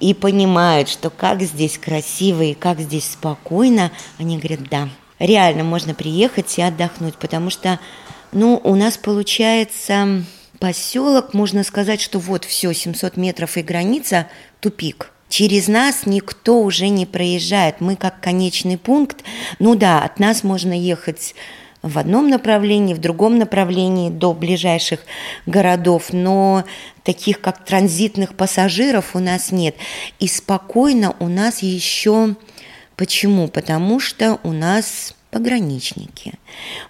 и 0.00 0.14
понимают, 0.14 0.88
что 0.88 1.10
как 1.10 1.42
здесь 1.42 1.78
красиво 1.78 2.42
и 2.42 2.54
как 2.54 2.80
здесь 2.80 3.04
спокойно, 3.04 3.92
они 4.18 4.38
говорят, 4.38 4.68
да, 4.68 4.88
реально 5.18 5.64
можно 5.64 5.94
приехать 5.94 6.58
и 6.58 6.62
отдохнуть, 6.62 7.16
потому 7.16 7.50
что, 7.50 7.78
ну, 8.32 8.60
у 8.64 8.74
нас 8.74 8.96
получается 8.96 10.24
поселок, 10.58 11.34
можно 11.34 11.64
сказать, 11.64 12.00
что 12.00 12.18
вот 12.18 12.44
все, 12.44 12.72
700 12.72 13.16
метров 13.16 13.56
и 13.56 13.62
граница, 13.62 14.28
тупик. 14.60 15.12
Через 15.28 15.66
нас 15.68 16.06
никто 16.06 16.60
уже 16.60 16.88
не 16.88 17.04
проезжает. 17.04 17.80
Мы 17.80 17.96
как 17.96 18.20
конечный 18.20 18.78
пункт. 18.78 19.24
Ну 19.58 19.74
да, 19.74 20.02
от 20.02 20.20
нас 20.20 20.44
можно 20.44 20.72
ехать 20.72 21.34
в 21.82 21.98
одном 21.98 22.28
направлении, 22.28 22.94
в 22.94 23.00
другом 23.00 23.38
направлении 23.38 24.10
до 24.10 24.32
ближайших 24.32 25.00
городов, 25.46 26.12
но 26.12 26.64
таких 27.02 27.40
как 27.40 27.64
транзитных 27.64 28.34
пассажиров 28.34 29.14
у 29.14 29.18
нас 29.18 29.52
нет. 29.52 29.76
И 30.18 30.28
спокойно 30.28 31.14
у 31.18 31.28
нас 31.28 31.62
еще... 31.62 32.34
Почему? 32.96 33.48
Потому 33.48 34.00
что 34.00 34.40
у 34.42 34.52
нас 34.52 35.15
пограничники. 35.30 36.34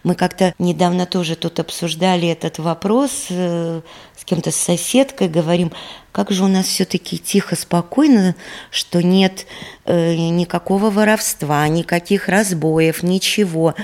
Мы 0.04 0.14
как-то 0.14 0.54
недавно 0.58 1.06
тоже 1.06 1.36
тут 1.36 1.58
обсуждали 1.60 2.28
этот 2.28 2.58
вопрос 2.58 3.26
э, 3.30 3.80
с 4.16 4.24
кем-то, 4.24 4.50
с 4.50 4.56
соседкой, 4.56 5.28
говорим, 5.28 5.72
как 6.12 6.30
же 6.30 6.44
у 6.44 6.48
нас 6.48 6.66
все-таки 6.66 7.18
тихо, 7.18 7.56
спокойно, 7.56 8.34
что 8.70 9.02
нет 9.02 9.46
э, 9.84 10.14
никакого 10.14 10.90
воровства, 10.90 11.66
никаких 11.68 12.28
разбоев, 12.28 13.02
ничего. 13.02 13.74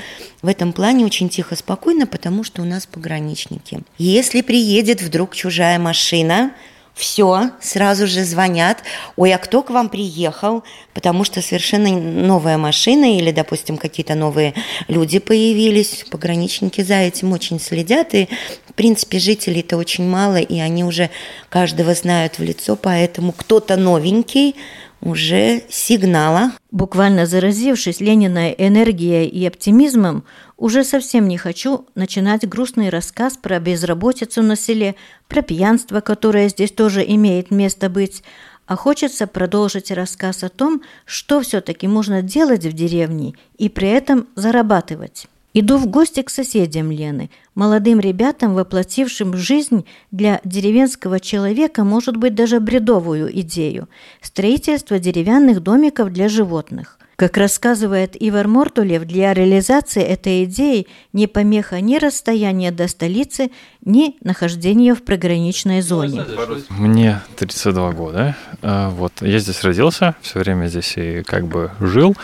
В 0.43 0.49
этом 0.49 0.73
плане 0.73 1.05
очень 1.05 1.29
тихо, 1.29 1.57
спокойно, 1.57 2.07
потому 2.07 2.45
что 2.45 2.63
у 2.63 2.65
нас 2.65 2.87
пограничники. 2.87 3.83
Если 3.99 4.41
приедет 4.43 5.03
вдруг 5.03 5.35
чужая 5.35 5.79
машина, 5.79 6.53
все, 6.95 7.51
сразу 7.61 8.07
же 8.07 8.23
звонят, 8.25 8.83
ой, 9.17 9.33
а 9.33 9.39
кто 9.39 9.63
к 9.63 9.71
вам 9.71 9.89
приехал? 9.89 10.63
Потому 10.93 11.25
что 11.25 11.41
совершенно 11.41 11.91
новая 11.91 12.59
машина 12.59 13.17
или, 13.17 13.31
допустим, 13.31 13.79
какие-то 13.79 14.15
новые 14.15 14.55
люди 14.89 15.19
появились. 15.19 16.05
Пограничники 16.11 16.83
за 16.83 16.97
этим 16.97 17.33
очень 17.33 17.59
следят, 17.61 18.15
и, 18.15 18.29
в 18.69 18.75
принципе, 18.75 19.19
жителей-то 19.19 19.77
очень 19.77 20.07
мало, 20.07 20.37
и 20.37 20.59
они 20.59 20.85
уже 20.85 21.11
каждого 21.49 21.95
знают 21.95 22.39
в 22.39 22.43
лицо, 22.43 22.77
поэтому 22.77 23.33
кто-то 23.33 23.77
новенький 23.77 24.55
уже 25.01 25.63
сигнала. 25.69 26.53
Буквально 26.71 27.27
заразившись 27.27 28.01
Лениной 28.01 28.55
энергией 28.57 29.27
и 29.27 29.47
оптимизмом, 29.47 30.25
уже 30.63 30.85
совсем 30.85 31.27
не 31.27 31.39
хочу 31.39 31.87
начинать 31.97 32.49
грустный 32.49 32.89
рассказ 32.89 33.37
про 33.37 33.59
безработицу 33.59 34.43
на 34.43 34.55
селе, 34.55 34.95
про 35.27 35.43
пьянство, 35.43 36.01
которое 36.01 36.49
здесь 36.49 36.71
тоже 36.71 37.05
имеет 37.05 37.51
место 37.51 37.91
быть, 37.91 38.23
а 38.67 38.77
хочется 38.77 39.27
продолжить 39.27 39.91
рассказ 39.91 40.45
о 40.45 40.49
том, 40.49 40.83
что 41.05 41.41
все-таки 41.41 41.89
можно 41.89 42.23
делать 42.23 42.65
в 42.65 42.73
деревне 42.75 43.35
и 43.59 43.69
при 43.69 43.89
этом 43.89 44.29
зарабатывать. 44.37 45.27
Иду 45.53 45.79
в 45.79 45.89
гости 45.89 46.23
к 46.23 46.31
соседям 46.31 46.93
Лены, 46.93 47.31
молодым 47.57 47.99
ребятам, 47.99 48.55
воплотившим 48.55 49.37
жизнь 49.37 49.85
для 50.13 50.41
деревенского 50.45 51.19
человека, 51.19 51.83
может 51.83 52.17
быть, 52.17 52.37
даже 52.37 52.61
бредовую 52.61 53.37
идею– 53.41 53.89
строительство 54.21 55.01
деревянных 55.01 55.61
домиков 55.61 56.13
для 56.13 56.29
животных. 56.29 57.01
Как 57.23 57.37
рассказывает 57.37 58.17
Ивар 58.19 58.49
Мортулев, 58.49 59.05
для 59.05 59.33
реализации 59.33 60.03
этой 60.03 60.43
идеи 60.43 60.89
не 61.13 61.29
помеха 61.29 61.81
ни 61.81 61.97
расстояние 61.97 62.73
до 62.73 62.89
столицы, 62.89 63.53
ни 63.85 64.17
нахождение 64.23 64.97
в 64.97 65.05
приграничной 65.05 65.83
зоне. 65.83 66.25
Мне 66.71 67.21
32 67.37 67.93
года. 67.93 68.37
А, 68.61 68.91
вот. 68.91 69.13
Я 69.21 69.39
здесь 69.39 69.63
родился, 69.63 70.17
все 70.21 70.41
время 70.41 70.67
здесь 70.67 70.95
и 70.97 71.23
как 71.23 71.47
бы 71.47 71.71
жил. 71.79 72.17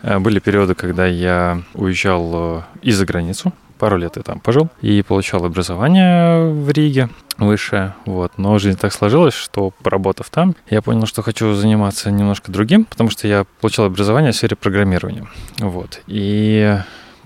А, 0.00 0.20
были 0.20 0.38
периоды, 0.38 0.74
когда 0.74 1.04
я 1.04 1.60
уезжал 1.74 2.60
э, 2.60 2.62
и 2.80 2.92
за 2.92 3.04
границу, 3.04 3.52
пару 3.86 3.98
лет 3.98 4.16
я 4.16 4.24
там 4.24 4.40
пожил 4.40 4.68
и 4.80 5.00
получал 5.02 5.44
образование 5.44 6.50
в 6.50 6.68
Риге 6.70 7.08
высшее, 7.38 7.94
вот. 8.04 8.32
Но 8.36 8.58
жизнь 8.58 8.76
так 8.76 8.92
сложилась, 8.92 9.32
что 9.32 9.70
поработав 9.84 10.28
там, 10.28 10.56
я 10.68 10.82
понял, 10.82 11.06
что 11.06 11.22
хочу 11.22 11.54
заниматься 11.54 12.10
немножко 12.10 12.50
другим, 12.50 12.84
потому 12.84 13.10
что 13.10 13.28
я 13.28 13.46
получил 13.60 13.84
образование 13.84 14.32
в 14.32 14.34
сфере 14.34 14.56
программирования, 14.56 15.28
вот. 15.60 16.00
И 16.08 16.78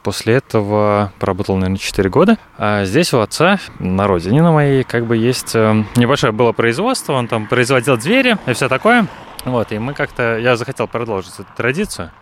После 0.02 0.34
этого 0.34 1.12
поработал, 1.18 1.56
наверное, 1.56 1.76
4 1.76 2.08
года. 2.08 2.38
А 2.56 2.86
здесь 2.86 3.12
у 3.12 3.18
отца, 3.18 3.58
на 3.78 4.06
родине 4.06 4.42
на 4.42 4.50
моей, 4.50 4.82
как 4.82 5.04
бы 5.04 5.14
есть 5.14 5.54
э, 5.54 5.84
небольшое 5.94 6.32
было 6.32 6.52
производство, 6.52 7.12
он 7.12 7.28
там 7.28 7.46
производил 7.46 7.98
двери 7.98 8.38
и 8.46 8.54
все 8.54 8.70
такое. 8.70 9.06
Вот, 9.44 9.72
и 9.72 9.78
мы 9.78 9.92
как-то, 9.92 10.38
я 10.38 10.56
захотел 10.56 10.88
продолжить 10.88 11.34
эту 11.34 11.46
традицию. 11.54 12.12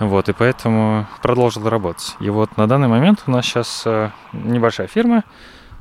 Вот, 0.00 0.28
и 0.28 0.32
поэтому 0.32 1.06
продолжил 1.22 1.68
работать. 1.68 2.16
И 2.20 2.30
вот 2.30 2.56
на 2.56 2.66
данный 2.66 2.88
момент 2.88 3.22
у 3.26 3.30
нас 3.30 3.44
сейчас 3.44 3.82
э, 3.84 4.10
небольшая 4.32 4.86
фирма, 4.86 5.24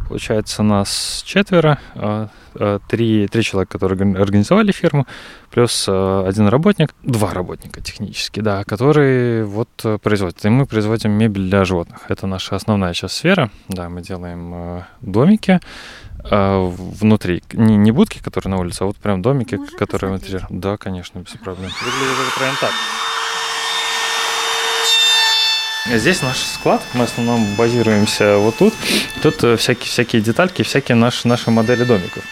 Получается, 0.10 0.64
нас 0.64 1.22
четверо, 1.24 1.78
а, 1.94 2.30
а, 2.56 2.80
три, 2.88 3.28
три 3.28 3.44
человека, 3.44 3.74
которые 3.74 4.16
организовали 4.20 4.72
фирму, 4.72 5.06
плюс 5.52 5.86
а, 5.88 6.26
один 6.28 6.48
работник, 6.48 6.96
два 7.04 7.32
работника 7.32 7.80
технически, 7.82 8.40
да, 8.40 8.64
которые 8.64 9.46
вот 9.46 9.70
э, 9.84 10.00
производят. 10.00 10.44
И 10.44 10.50
мы 10.50 10.66
производим 10.66 11.12
мебель 11.12 11.48
для 11.48 11.64
животных. 11.64 12.06
Это 12.08 12.26
наша 12.26 12.56
основная 12.56 12.94
сейчас 12.94 13.14
сфера. 13.14 13.52
Да, 13.68 13.88
мы 13.90 14.02
делаем 14.02 14.84
домики, 15.02 15.60
внутри. 16.24 17.44
Не, 17.54 17.78
не 17.78 17.92
будки, 17.92 18.18
которые 18.18 18.50
на 18.50 18.58
улице, 18.58 18.82
а 18.82 18.86
вот 18.86 18.98
прям 18.98 19.22
домики, 19.22 19.56
Можно 19.56 19.78
которые 19.78 20.10
внутри. 20.10 20.40
Да, 20.50 20.78
конечно, 20.78 21.20
без 21.20 21.32
проблем. 21.34 21.70
Выглядит 21.84 22.18
это 22.28 22.40
прям 22.40 22.56
так. 22.60 22.72
Здесь 25.86 26.22
наш 26.22 26.38
склад, 26.38 26.82
мы 26.94 27.06
в 27.06 27.10
основном 27.10 27.56
базируемся 27.56 28.38
вот 28.38 28.58
тут. 28.58 28.74
Тут 29.24 29.44
э, 29.44 29.56
всякие, 29.56 29.86
всякие 29.86 30.22
детальки, 30.22 30.62
всякие 30.62 30.96
наши, 30.96 31.28
наши 31.28 31.52
модели 31.52 31.84
домиков. 31.84 32.24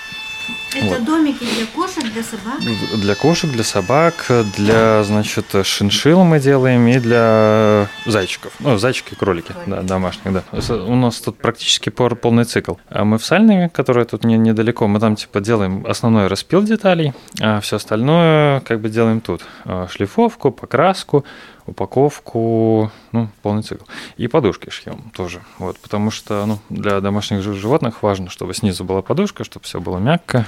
Это 0.75 0.85
вот. 0.85 1.05
домики 1.05 1.45
для 1.55 1.65
кошек, 1.65 2.03
для 2.03 2.23
собак? 2.23 2.59
Для 3.01 3.15
кошек, 3.15 3.49
для 3.49 3.63
собак, 3.63 4.31
для, 4.57 5.03
значит, 5.03 5.45
шиншилл 5.63 6.23
мы 6.23 6.39
делаем 6.39 6.87
и 6.87 6.99
для 6.99 7.87
зайчиков. 8.05 8.51
Ну, 8.59 8.77
зайчики 8.77 9.13
и 9.13 9.15
кролики, 9.15 9.53
кролики. 9.53 9.69
да, 9.69 9.81
домашних, 9.81 10.33
да. 10.33 10.43
У 10.85 10.95
нас 10.95 11.19
тут 11.19 11.37
практически 11.37 11.89
полный 11.89 12.43
цикл. 12.43 12.73
А 12.89 13.05
мы 13.05 13.17
в 13.17 13.25
Сальнове, 13.25 13.69
которая 13.69 14.05
тут 14.05 14.23
не, 14.23 14.37
недалеко, 14.37 14.87
мы 14.87 14.99
там, 14.99 15.15
типа, 15.15 15.39
делаем 15.39 15.85
основной 15.87 16.27
распил 16.27 16.61
деталей, 16.63 17.13
а 17.39 17.59
все 17.61 17.77
остальное, 17.77 18.59
как 18.59 18.81
бы, 18.81 18.89
делаем 18.89 19.21
тут. 19.21 19.41
А, 19.65 19.87
шлифовку, 19.87 20.51
покраску, 20.51 21.25
упаковку, 21.67 22.91
ну, 23.11 23.29
полный 23.43 23.61
цикл. 23.61 23.83
И 24.15 24.27
подушки 24.27 24.69
шьем 24.69 25.11
тоже. 25.13 25.41
Вот, 25.59 25.77
потому 25.79 26.11
что 26.11 26.45
ну, 26.45 26.59
для 26.69 27.01
домашних 27.01 27.41
животных 27.41 28.01
важно, 28.01 28.29
чтобы 28.29 28.53
снизу 28.53 28.83
была 28.83 29.01
подушка, 29.01 29.43
чтобы 29.43 29.65
все 29.65 29.79
было 29.79 29.97
мягко. 29.97 30.45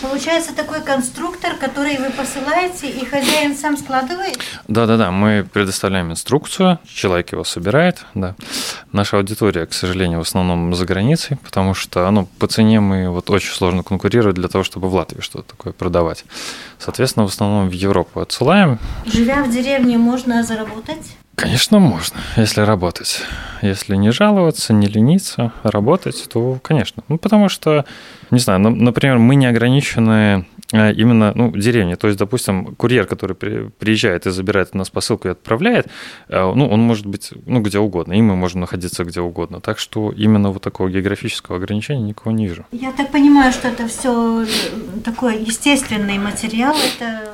Получается 0.00 0.54
такой 0.54 0.82
конструктор, 0.82 1.56
который 1.56 1.98
вы 1.98 2.10
посылаете, 2.10 2.88
и 2.88 3.04
хозяин 3.04 3.54
сам 3.56 3.76
складывает? 3.76 4.38
Да-да-да, 4.66 5.10
мы 5.10 5.46
предоставляем 5.52 6.10
инструкцию, 6.10 6.78
человек 6.86 7.32
его 7.32 7.44
собирает, 7.44 8.04
да. 8.14 8.34
Наша 8.92 9.16
аудитория, 9.16 9.64
к 9.64 9.72
сожалению, 9.72 10.18
в 10.18 10.22
основном 10.22 10.74
за 10.74 10.84
границей, 10.84 11.38
потому 11.42 11.72
что 11.72 12.10
ну, 12.10 12.26
по 12.38 12.46
цене 12.46 12.80
мы 12.80 13.08
вот 13.08 13.30
очень 13.30 13.52
сложно 13.52 13.82
конкурировать 13.82 14.36
для 14.36 14.48
того, 14.48 14.64
чтобы 14.64 14.88
в 14.88 14.94
Латвии 14.94 15.22
что-то 15.22 15.48
такое 15.48 15.72
продавать. 15.72 16.24
Соответственно, 16.78 17.26
в 17.26 17.30
основном 17.30 17.70
в 17.70 17.72
Европу 17.72 18.20
отсылаем. 18.20 18.78
Живя 19.06 19.44
в 19.44 19.50
деревне, 19.50 19.96
можно 19.96 20.42
заработать? 20.42 21.16
Конечно, 21.34 21.78
можно, 21.78 22.20
если 22.36 22.60
работать. 22.60 23.22
Если 23.62 23.96
не 23.96 24.10
жаловаться, 24.10 24.74
не 24.74 24.86
лениться, 24.86 25.52
работать, 25.62 26.28
то, 26.30 26.58
конечно. 26.62 27.02
Ну, 27.08 27.16
потому 27.16 27.48
что, 27.48 27.86
не 28.30 28.38
знаю, 28.38 28.60
например, 28.60 29.18
мы 29.18 29.36
не 29.36 29.46
ограничены 29.46 30.46
именно 30.72 31.32
ну, 31.34 31.52
деревни. 31.52 31.94
То 31.94 32.06
есть, 32.08 32.18
допустим, 32.18 32.74
курьер, 32.76 33.06
который 33.06 33.34
приезжает 33.34 34.26
и 34.26 34.30
забирает 34.30 34.70
у 34.72 34.78
нас 34.78 34.90
посылку 34.90 35.28
и 35.28 35.30
отправляет, 35.30 35.86
а, 36.28 36.52
ну, 36.54 36.68
он 36.68 36.80
может 36.80 37.06
быть 37.06 37.32
ну, 37.46 37.60
где 37.60 37.78
угодно, 37.78 38.14
и 38.14 38.22
мы 38.22 38.36
можем 38.36 38.60
находиться 38.60 39.04
где 39.04 39.20
угодно. 39.20 39.60
Так 39.60 39.78
что 39.78 40.12
именно 40.12 40.50
вот 40.50 40.62
такого 40.62 40.90
географического 40.90 41.56
ограничения 41.56 42.02
никого 42.02 42.34
не 42.34 42.46
вижу. 42.48 42.64
Я 42.72 42.92
так 42.92 43.10
понимаю, 43.10 43.52
что 43.52 43.68
это 43.68 43.86
все 43.86 44.46
такой 45.04 45.42
естественный 45.42 46.18
материал, 46.18 46.74
это 46.74 47.32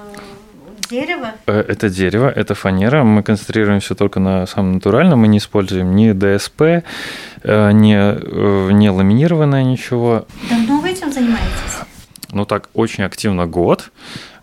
дерево? 0.91 1.33
Э, 1.47 1.65
это 1.69 1.89
дерево, 1.89 2.31
это 2.35 2.55
фанера. 2.55 3.05
Мы 3.05 3.23
концентрируемся 3.23 3.95
только 3.95 4.21
на 4.21 4.47
самом 4.47 4.75
натуральном. 4.75 5.21
Мы 5.21 5.29
не 5.29 5.39
используем 5.39 5.95
ни 5.95 6.13
ДСП, 6.13 6.63
э, 6.63 7.73
ни, 7.73 7.95
э, 7.95 8.73
не 8.73 8.91
ламинированное 8.91 9.65
ничего. 9.65 10.27
Давно 10.51 10.81
вы 10.81 10.91
этим 10.91 11.13
занимаетесь? 11.13 11.78
Ну 12.33 12.45
так 12.45 12.69
очень 12.75 13.05
активно 13.05 13.47
год, 13.47 13.91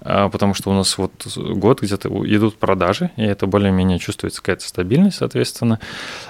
а, 0.02 0.30
потому 0.30 0.54
что 0.54 0.70
у 0.70 0.74
нас 0.74 0.98
вот 0.98 1.12
год 1.36 1.82
где-то 1.82 2.10
идут 2.26 2.58
продажи, 2.58 3.12
и 3.18 3.24
это 3.24 3.48
более-менее 3.48 4.00
чувствуется 4.00 4.42
какая-то 4.42 4.68
стабильность, 4.68 5.18
соответственно. 5.18 5.80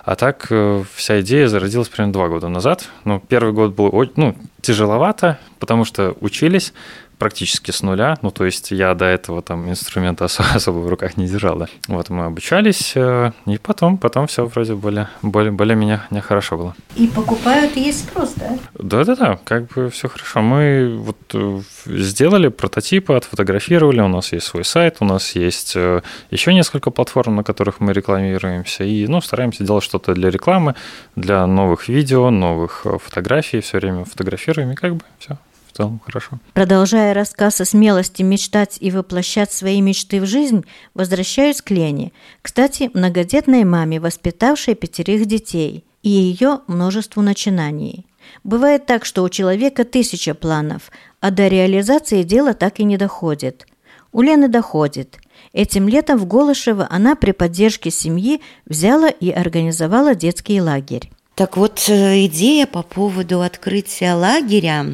А 0.03 0.15
так 0.15 0.47
э, 0.49 0.83
вся 0.95 1.19
идея 1.21 1.47
зародилась 1.47 1.89
примерно 1.89 2.13
два 2.13 2.29
года 2.29 2.47
назад. 2.47 2.89
Ну, 3.03 3.21
первый 3.27 3.53
год 3.53 3.75
был 3.75 3.91
ну, 4.15 4.35
тяжеловато, 4.61 5.39
потому 5.59 5.83
что 5.83 6.15
учились, 6.21 6.73
практически 7.17 7.71
с 7.71 7.81
нуля. 7.81 8.17
Ну, 8.21 8.31
то 8.31 8.45
есть 8.45 8.71
я 8.71 8.93
до 8.93 9.05
этого 9.05 9.41
там 9.41 9.69
инструмента 9.69 10.25
особо, 10.25 10.49
особо 10.53 10.79
в 10.79 10.89
руках 10.89 11.17
не 11.17 11.27
держал, 11.27 11.57
да. 11.57 11.67
Вот 11.87 12.09
мы 12.09 12.25
обучались, 12.25 12.93
э, 12.95 13.31
и 13.45 13.57
потом, 13.57 13.97
потом 13.97 14.27
все 14.27 14.45
вроде 14.45 14.75
более, 14.75 15.09
более, 15.21 15.51
более 15.51 15.75
меня 15.75 16.05
не 16.11 16.21
хорошо 16.21 16.57
было. 16.57 16.75
И 16.95 17.07
покупают, 17.07 17.75
и 17.77 17.81
есть 17.81 18.09
спрос, 18.09 18.33
да? 18.35 18.57
Да-да-да, 18.73 19.39
как 19.43 19.67
бы 19.67 19.89
все 19.89 20.07
хорошо. 20.07 20.41
Мы 20.41 20.97
вот 20.97 21.17
э, 21.33 21.61
сделали 21.85 22.49
прототипы, 22.49 23.13
отфотографировали, 23.13 24.01
у 24.01 24.07
нас 24.07 24.33
есть 24.33 24.47
свой 24.47 24.65
сайт, 24.65 24.97
у 24.99 25.05
нас 25.05 25.35
есть 25.35 25.73
э, 25.75 26.01
еще 26.31 26.53
несколько 26.53 26.91
платформ, 26.91 27.35
на 27.35 27.43
которых 27.43 27.79
мы 27.79 27.93
рекламируемся, 27.93 28.83
и, 28.83 29.07
ну, 29.07 29.21
стараемся 29.21 29.63
делать 29.63 29.83
что-то 29.83 30.13
для 30.13 30.29
рекламы, 30.29 30.75
для 31.15 31.45
новых 31.47 31.87
видео, 31.87 32.29
новых 32.29 32.85
фотографий, 33.03 33.61
все 33.61 33.77
время 33.77 34.05
фотографируем, 34.05 34.71
и 34.71 34.75
как 34.75 34.95
бы 34.95 35.01
все 35.19 35.37
в 35.75 35.77
целом 35.77 36.01
хорошо. 36.05 36.39
Продолжая 36.53 37.13
рассказ 37.13 37.59
о 37.59 37.65
смелости 37.65 38.23
мечтать 38.23 38.77
и 38.79 38.91
воплощать 38.91 39.51
свои 39.51 39.81
мечты 39.81 40.21
в 40.21 40.25
жизнь, 40.25 40.63
возвращаюсь 40.93 41.61
к 41.61 41.69
Лене. 41.69 42.13
Кстати, 42.41 42.89
многодетной 42.93 43.65
маме, 43.65 43.99
воспитавшей 43.99 44.75
пятерых 44.75 45.25
детей, 45.25 45.83
и 46.01 46.09
ее 46.09 46.59
множеству 46.67 47.21
начинаний. 47.21 48.05
Бывает 48.45 48.85
так, 48.85 49.03
что 49.03 49.21
у 49.23 49.29
человека 49.29 49.83
тысяча 49.83 50.33
планов, 50.33 50.91
а 51.19 51.29
до 51.29 51.47
реализации 51.49 52.23
дело 52.23 52.53
так 52.53 52.79
и 52.79 52.85
не 52.85 52.95
доходит. 52.95 53.67
У 54.13 54.21
Лены 54.21 54.47
доходит. 54.47 55.17
Этим 55.51 55.89
летом 55.89 56.17
в 56.17 56.25
Голышево 56.25 56.87
она 56.89 57.15
при 57.15 57.31
поддержке 57.31 57.91
семьи 57.91 58.39
взяла 58.65 59.09
и 59.09 59.29
организовала 59.29 60.15
детский 60.15 60.61
лагерь. 60.61 61.11
Так 61.35 61.57
вот, 61.57 61.83
э, 61.89 62.25
идея 62.27 62.65
по 62.65 62.81
поводу 62.81 63.41
открытия 63.41 64.13
лагеря 64.13 64.85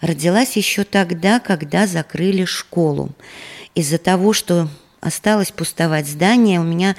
родилась 0.00 0.56
еще 0.56 0.84
тогда, 0.84 1.40
когда 1.40 1.86
закрыли 1.86 2.44
школу. 2.44 3.10
Из-за 3.74 3.98
того, 3.98 4.32
что 4.32 4.68
осталось 5.00 5.50
пустовать 5.50 6.06
здание, 6.06 6.60
у 6.60 6.64
меня 6.64 6.96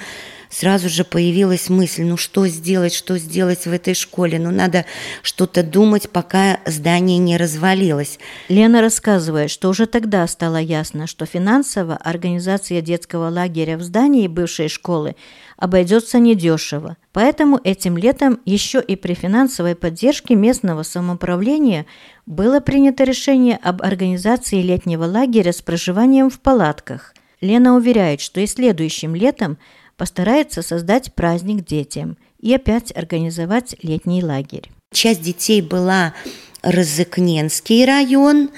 сразу 0.50 0.88
же 0.88 1.04
появилась 1.04 1.68
мысль, 1.68 2.04
ну 2.04 2.16
что 2.16 2.46
сделать, 2.46 2.94
что 2.94 3.18
сделать 3.18 3.66
в 3.66 3.72
этой 3.72 3.94
школе, 3.94 4.38
ну 4.38 4.50
надо 4.50 4.84
что-то 5.22 5.62
думать, 5.62 6.10
пока 6.10 6.60
здание 6.66 7.18
не 7.18 7.36
развалилось. 7.36 8.18
Лена 8.48 8.80
рассказывает, 8.80 9.50
что 9.50 9.68
уже 9.68 9.86
тогда 9.86 10.26
стало 10.26 10.56
ясно, 10.56 11.06
что 11.06 11.26
финансово 11.26 11.96
организация 11.96 12.80
детского 12.80 13.28
лагеря 13.28 13.76
в 13.76 13.82
здании 13.82 14.28
бывшей 14.28 14.68
школы 14.68 15.16
обойдется 15.56 16.18
недешево. 16.18 16.96
Поэтому 17.12 17.58
этим 17.62 17.96
летом 17.96 18.40
еще 18.44 18.80
и 18.80 18.94
при 18.94 19.14
финансовой 19.14 19.74
поддержке 19.74 20.34
местного 20.34 20.82
самоуправления 20.82 21.86
было 22.26 22.60
принято 22.60 23.04
решение 23.04 23.56
об 23.56 23.82
организации 23.82 24.60
летнего 24.60 25.04
лагеря 25.04 25.52
с 25.52 25.62
проживанием 25.62 26.28
в 26.28 26.40
палатках. 26.40 27.14
Лена 27.40 27.76
уверяет, 27.76 28.20
что 28.20 28.40
и 28.40 28.46
следующим 28.46 29.14
летом 29.14 29.58
постарается 29.96 30.62
создать 30.62 31.14
праздник 31.14 31.64
детям 31.64 32.18
и 32.40 32.52
опять 32.54 32.94
организовать 32.96 33.76
летний 33.82 34.22
лагерь. 34.22 34.70
Часть 34.92 35.22
детей 35.22 35.62
была 35.62 36.14
Розыкненский 36.62 37.84
район, 37.84 38.50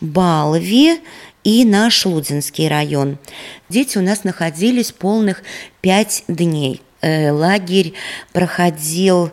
Балви 0.00 1.00
и 1.42 1.64
наш 1.64 2.06
Лудзинский 2.06 2.68
район. 2.68 3.18
Дети 3.68 3.98
у 3.98 4.02
нас 4.02 4.24
находились 4.24 4.92
полных 4.92 5.42
пять 5.80 6.24
дней. 6.28 6.82
Э, 7.00 7.30
лагерь 7.30 7.94
проходил 8.32 9.32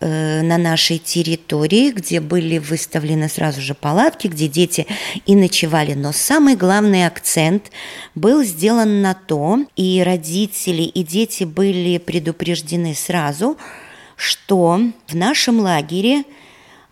на 0.00 0.56
нашей 0.56 0.96
территории, 0.96 1.90
где 1.90 2.20
были 2.20 2.56
выставлены 2.56 3.28
сразу 3.28 3.60
же 3.60 3.74
палатки, 3.74 4.28
где 4.28 4.48
дети 4.48 4.86
и 5.26 5.36
ночевали. 5.36 5.92
Но 5.92 6.12
самый 6.12 6.56
главный 6.56 7.06
акцент 7.06 7.70
был 8.14 8.42
сделан 8.42 9.02
на 9.02 9.12
то, 9.12 9.58
и 9.76 10.02
родители, 10.02 10.82
и 10.82 11.02
дети 11.02 11.44
были 11.44 11.98
предупреждены 11.98 12.94
сразу, 12.94 13.58
что 14.16 14.80
в 15.06 15.14
нашем 15.14 15.60
лагере 15.60 16.24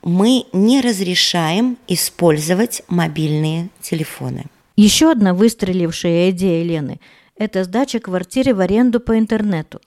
мы 0.02 0.44
не 0.52 0.82
разрешаем 0.82 1.78
использовать 1.88 2.82
мобильные 2.88 3.70
телефоны. 3.80 4.44
Еще 4.76 5.10
одна 5.10 5.32
выстрелившая 5.32 6.30
идея 6.30 6.62
Лены– 6.62 7.00
это 7.36 7.64
сдача 7.64 8.00
квартиры 8.00 8.54
в 8.54 8.60
аренду 8.60 9.00
по 9.00 9.18
интернету. 9.18 9.80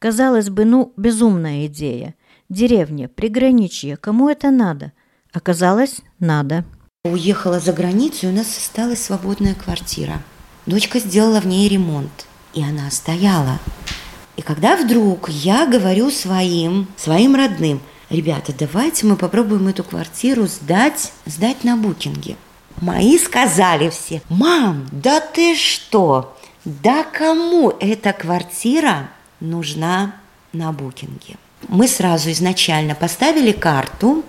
Казалось 0.00 0.50
бы, 0.50 0.64
ну, 0.64 0.92
безумная 0.96 1.66
идея– 1.66 2.14
Деревня, 2.50 3.08
приграничье, 3.08 3.96
кому 3.96 4.28
это 4.28 4.50
надо? 4.50 4.92
Оказалось, 5.32 6.00
надо. 6.18 6.64
Уехала 7.04 7.58
за 7.58 7.72
границу, 7.72 8.26
и 8.26 8.30
у 8.30 8.32
нас 8.32 8.56
осталась 8.58 9.02
свободная 9.02 9.54
квартира. 9.54 10.22
Дочка 10.66 10.98
сделала 10.98 11.40
в 11.40 11.46
ней 11.46 11.68
ремонт, 11.68 12.26
и 12.52 12.62
она 12.62 12.90
стояла. 12.90 13.58
И 14.36 14.42
когда 14.42 14.76
вдруг 14.76 15.28
я 15.30 15.66
говорю 15.66 16.10
своим, 16.10 16.86
своим 16.96 17.34
родным, 17.34 17.80
ребята, 18.10 18.52
давайте 18.56 19.06
мы 19.06 19.16
попробуем 19.16 19.68
эту 19.68 19.82
квартиру 19.82 20.46
сдать, 20.46 21.12
сдать 21.24 21.64
на 21.64 21.76
букинге. 21.76 22.36
Мои 22.80 23.18
сказали 23.18 23.88
все, 23.88 24.20
мам, 24.28 24.86
да 24.92 25.20
ты 25.20 25.56
что? 25.56 26.36
Да 26.64 27.04
кому 27.04 27.70
эта 27.80 28.12
квартира 28.12 29.08
нужна 29.40 30.16
на 30.52 30.72
букинге? 30.72 31.36
Мы 31.68 31.88
сразу 31.88 32.30
изначально 32.30 32.94
поставили 32.94 33.52
карту, 33.52 34.24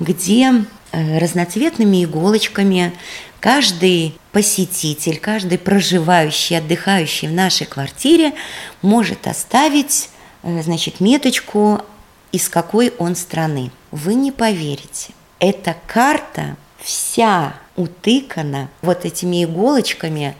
где 0.00 0.64
э, 0.92 1.18
разноцветными 1.18 2.04
иголочками 2.04 2.92
каждый 3.40 4.16
посетитель, 4.32 5.18
каждый 5.18 5.58
проживающий, 5.58 6.58
отдыхающий 6.58 7.28
в 7.28 7.32
нашей 7.32 7.66
квартире 7.66 8.32
может 8.82 9.26
оставить, 9.26 10.10
э, 10.42 10.62
значит, 10.62 11.00
меточку, 11.00 11.80
из 12.32 12.48
какой 12.48 12.92
он 12.98 13.14
страны. 13.14 13.70
Вы 13.92 14.14
не 14.14 14.32
поверите, 14.32 15.12
эта 15.38 15.76
карта 15.86 16.56
вся 16.80 17.54
утыкана 17.76 18.68
вот 18.82 19.04
этими 19.04 19.44
иголочками. 19.44 20.36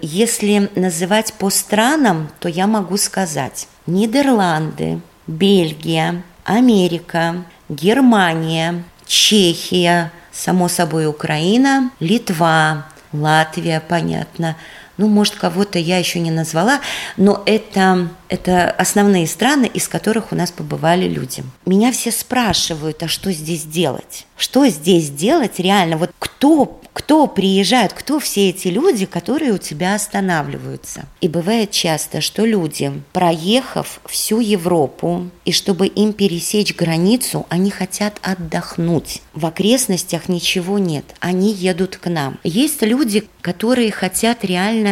Если 0.00 0.70
называть 0.74 1.34
по 1.34 1.50
странам, 1.50 2.30
то 2.40 2.48
я 2.48 2.66
могу 2.66 2.96
сказать 2.96 3.68
Нидерланды, 3.86 5.00
Бельгия, 5.28 6.22
Америка, 6.44 7.44
Германия, 7.68 8.82
Чехия, 9.06 10.10
само 10.32 10.68
собой 10.68 11.06
Украина, 11.06 11.90
Литва, 12.00 12.86
Латвия, 13.12 13.80
понятно. 13.86 14.56
Ну, 14.98 15.08
может, 15.08 15.36
кого-то 15.36 15.78
я 15.78 15.98
еще 15.98 16.20
не 16.20 16.30
назвала, 16.30 16.80
но 17.16 17.42
это, 17.46 18.08
это 18.28 18.70
основные 18.70 19.26
страны, 19.26 19.70
из 19.72 19.88
которых 19.88 20.32
у 20.32 20.34
нас 20.34 20.50
побывали 20.50 21.08
люди. 21.08 21.44
Меня 21.64 21.92
все 21.92 22.10
спрашивают, 22.10 23.02
а 23.02 23.08
что 23.08 23.32
здесь 23.32 23.62
делать? 23.62 24.26
Что 24.36 24.66
здесь 24.68 25.10
делать 25.10 25.58
реально? 25.58 25.96
Вот 25.96 26.10
кто 26.18 26.80
кто 26.98 27.28
приезжает, 27.28 27.92
кто 27.92 28.18
все 28.18 28.48
эти 28.48 28.66
люди, 28.66 29.06
которые 29.06 29.52
у 29.52 29.58
тебя 29.58 29.94
останавливаются. 29.94 31.04
И 31.20 31.28
бывает 31.28 31.70
часто, 31.70 32.20
что 32.20 32.44
люди, 32.44 32.92
проехав 33.12 34.00
всю 34.06 34.40
Европу, 34.40 35.30
и 35.44 35.52
чтобы 35.52 35.86
им 35.86 36.12
пересечь 36.12 36.74
границу, 36.74 37.46
они 37.50 37.70
хотят 37.70 38.18
отдохнуть. 38.22 39.22
В 39.32 39.46
окрестностях 39.46 40.28
ничего 40.28 40.80
нет, 40.80 41.04
они 41.20 41.52
едут 41.52 41.96
к 41.98 42.08
нам. 42.08 42.40
Есть 42.42 42.82
люди, 42.82 43.28
которые 43.42 43.92
хотят 43.92 44.44
реально 44.44 44.87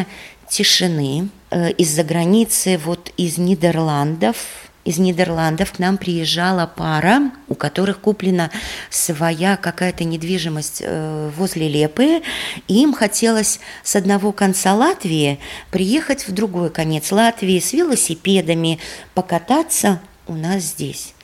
тишины, 0.49 1.29
э, 1.51 1.71
из-за 1.73 2.05
границы, 2.05 2.79
вот 2.79 3.13
из 3.17 3.39
Нидерландов, 3.39 4.37
из 4.87 4.99
Нидерландов 4.99 5.73
к 5.73 5.79
нам 5.81 5.99
приезжала 5.99 6.71
пара, 6.75 7.33
у 7.49 7.55
которых 7.57 8.01
куплена 8.01 8.51
своя 8.89 9.57
какая-то 9.57 10.05
недвижимость 10.05 10.81
э, 10.81 11.31
возле 11.37 11.69
Лепы, 11.69 12.23
и 12.69 12.83
им 12.83 12.95
хотелось 12.95 13.59
с 13.83 13.97
одного 13.97 14.31
конца 14.31 14.75
Латвии 14.75 15.41
приехать 15.73 16.29
в 16.29 16.33
другой 16.33 16.71
конец 16.71 17.11
Латвии 17.11 17.59
с 17.59 17.73
велосипедами, 17.73 18.79
покататься 19.15 20.01
у 20.29 20.35
нас 20.35 20.63
здесь. 20.63 21.15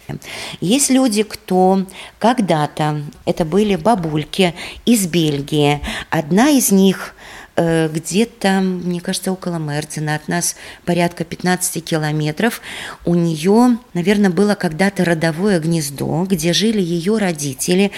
Есть 0.61 0.91
люди, 0.91 1.23
кто 1.23 1.87
когда-то, 2.19 3.03
это 3.25 3.45
были 3.45 3.77
бабульки 3.77 4.55
из 4.85 5.07
Бельгии, 5.07 5.81
одна 6.11 6.51
из 6.51 6.73
них– 6.73 7.15
где-то, 7.57 8.61
мне 8.61 9.01
кажется, 9.01 9.33
около 9.33 9.57
Мерцена, 9.57 10.15
от 10.15 10.29
нас 10.29 10.57
порядка 10.85 11.25
15 11.25 11.85
километров. 11.85 12.61
У 13.05 13.15
нее, 13.15 13.79
наверное, 13.95 14.31
было 14.31 14.55
когда-то 14.55 15.05
родовое 15.05 15.61
гнездо, 15.61 16.25
где 16.25 16.53
жили 16.53 16.81
ее 16.81 17.19
родители. 17.19 17.91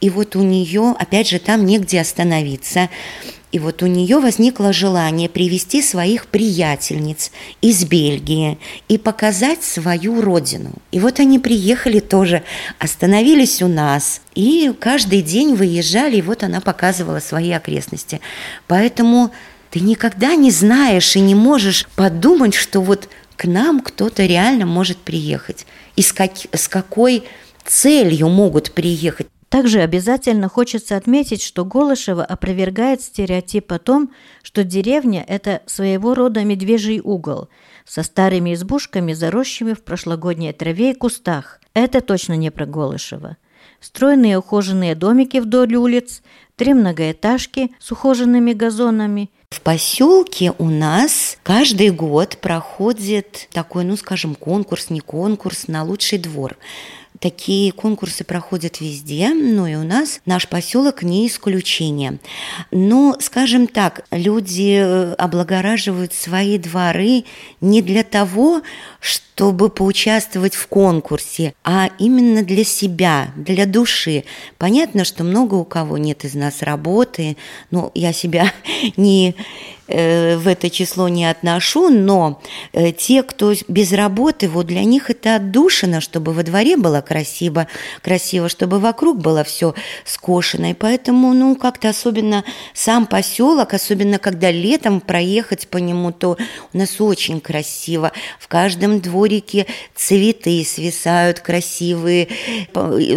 И 0.00 0.10
вот 0.10 0.36
у 0.36 0.42
нее, 0.42 0.94
опять 0.98 1.28
же, 1.28 1.38
там 1.38 1.64
негде 1.64 2.00
остановиться. 2.00 2.88
И 3.52 3.58
вот 3.58 3.82
у 3.82 3.86
нее 3.86 4.18
возникло 4.18 4.72
желание 4.72 5.28
привести 5.30 5.80
своих 5.80 6.26
приятельниц 6.26 7.30
из 7.62 7.84
Бельгии 7.84 8.58
и 8.88 8.98
показать 8.98 9.62
свою 9.62 10.20
родину. 10.20 10.72
И 10.90 11.00
вот 11.00 11.20
они 11.20 11.38
приехали 11.38 12.00
тоже, 12.00 12.42
остановились 12.78 13.62
у 13.62 13.68
нас, 13.68 14.20
и 14.34 14.74
каждый 14.78 15.22
день 15.22 15.54
выезжали, 15.54 16.16
и 16.16 16.22
вот 16.22 16.42
она 16.42 16.60
показывала 16.60 17.20
свои 17.20 17.52
окрестности. 17.52 18.20
Поэтому 18.66 19.30
ты 19.70 19.80
никогда 19.80 20.34
не 20.34 20.50
знаешь 20.50 21.16
и 21.16 21.20
не 21.20 21.34
можешь 21.34 21.86
подумать, 21.96 22.54
что 22.54 22.80
вот 22.82 23.08
к 23.36 23.44
нам 23.44 23.80
кто-то 23.80 24.26
реально 24.26 24.66
может 24.66 24.98
приехать. 24.98 25.66
И 25.94 26.02
с, 26.02 26.12
как, 26.12 26.32
с 26.52 26.68
какой 26.68 27.24
целью 27.64 28.28
могут 28.28 28.72
приехать. 28.72 29.28
Также 29.48 29.80
обязательно 29.80 30.48
хочется 30.48 30.96
отметить, 30.96 31.40
что 31.40 31.64
Голышева 31.64 32.24
опровергает 32.24 33.00
стереотип 33.00 33.72
о 33.72 33.78
том, 33.78 34.10
что 34.42 34.64
деревня– 34.64 35.24
это 35.28 35.62
своего 35.66 36.14
рода 36.14 36.42
медвежий 36.44 37.00
угол 37.00 37.48
со 37.84 38.02
старыми 38.02 38.54
избушками, 38.54 39.12
заросшими 39.12 39.74
в 39.74 39.84
прошлогодней 39.84 40.52
траве 40.52 40.90
и 40.90 40.94
кустах. 40.94 41.60
Это 41.74 42.00
точно 42.00 42.34
не 42.34 42.50
про 42.50 42.66
Голышева. 42.66 43.36
Стройные 43.80 44.38
ухоженные 44.38 44.94
домики 44.94 45.36
вдоль 45.36 45.74
улиц, 45.74 46.22
три 46.56 46.74
многоэтажки 46.74 47.70
с 47.78 47.92
ухоженными 47.92 48.52
газонами. 48.52 49.30
В 49.50 49.60
поселке 49.60 50.52
у 50.58 50.68
нас 50.68 51.38
каждый 51.42 51.90
год 51.90 52.38
проходит 52.40 53.48
такой, 53.52 53.84
ну, 53.84 53.96
скажем, 53.96 54.34
конкурс, 54.34 54.90
не 54.90 55.00
конкурс 55.00 55.68
на 55.68 55.84
лучший 55.84 56.18
двор. 56.18 56.56
Такие 57.20 57.72
конкурсы 57.72 58.24
проходят 58.24 58.80
везде, 58.80 59.30
но 59.30 59.66
и 59.66 59.74
у 59.74 59.84
нас 59.84 60.20
наш 60.26 60.48
поселок 60.48 61.02
не 61.02 61.26
исключение. 61.26 62.18
Но, 62.70 63.16
скажем 63.20 63.66
так, 63.66 64.04
люди 64.10 64.78
э, 64.80 65.14
облагораживают 65.14 66.12
свои 66.12 66.58
дворы 66.58 67.24
не 67.60 67.82
для 67.82 68.02
того, 68.02 68.62
чтобы 69.00 69.70
поучаствовать 69.70 70.54
в 70.54 70.66
конкурсе, 70.66 71.54
а 71.64 71.90
именно 71.98 72.42
для 72.42 72.64
себя, 72.64 73.32
для 73.36 73.66
души. 73.66 74.24
Понятно, 74.58 75.04
что 75.04 75.24
много 75.24 75.54
у 75.54 75.64
кого 75.64 75.98
нет 75.98 76.24
из 76.24 76.34
нас 76.34 76.62
работы, 76.62 77.36
но 77.70 77.90
я 77.94 78.12
себя 78.12 78.52
не 78.96 79.34
в 79.88 80.48
это 80.48 80.68
число 80.68 81.08
не 81.08 81.30
отношу, 81.30 81.90
но 81.90 82.40
э, 82.72 82.90
те, 82.92 83.22
кто 83.22 83.54
без 83.68 83.92
работы, 83.92 84.48
вот 84.48 84.66
для 84.66 84.82
них 84.82 85.10
это 85.10 85.36
отдушина, 85.36 86.00
чтобы 86.00 86.32
во 86.32 86.42
дворе 86.42 86.76
было 86.76 87.00
красиво, 87.00 87.68
красиво, 88.02 88.48
чтобы 88.48 88.80
вокруг 88.80 89.18
было 89.18 89.44
все 89.44 89.74
скошено. 90.04 90.70
И 90.70 90.74
поэтому, 90.74 91.32
ну, 91.34 91.54
как-то 91.54 91.90
особенно 91.90 92.44
сам 92.74 93.06
поселок, 93.06 93.74
особенно 93.74 94.18
когда 94.18 94.50
летом 94.50 95.00
проехать 95.00 95.68
по 95.68 95.78
нему, 95.78 96.10
то 96.10 96.36
у 96.72 96.78
нас 96.78 97.00
очень 97.00 97.40
красиво. 97.40 98.10
В 98.40 98.48
каждом 98.48 99.00
дворике 99.00 99.66
цветы 99.94 100.64
свисают 100.64 101.40
красивые, 101.40 102.28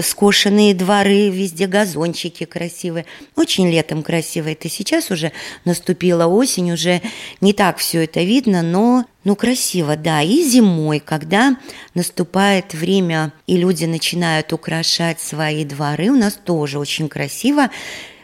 скошенные 0.03 0.75
дворы, 0.75 1.29
везде 1.29 1.65
газончики 1.65 2.45
красивые. 2.45 3.05
Очень 3.35 3.71
летом 3.71 4.03
красиво. 4.03 4.49
Это 4.49 4.69
сейчас 4.69 5.09
уже 5.09 5.31
наступила 5.65 6.27
осень, 6.27 6.58
осень 6.59 6.71
уже 6.71 7.01
не 7.41 7.53
так 7.53 7.77
все 7.77 8.03
это 8.03 8.21
видно, 8.21 8.61
но 8.61 9.05
ну, 9.23 9.35
красиво, 9.35 9.95
да. 9.95 10.21
И 10.21 10.43
зимой, 10.43 10.99
когда 10.99 11.57
наступает 11.93 12.73
время, 12.73 13.31
и 13.47 13.57
люди 13.57 13.85
начинают 13.85 14.53
украшать 14.53 15.19
свои 15.19 15.65
дворы, 15.65 16.09
у 16.09 16.15
нас 16.15 16.33
тоже 16.33 16.79
очень 16.79 17.09
красиво 17.09 17.69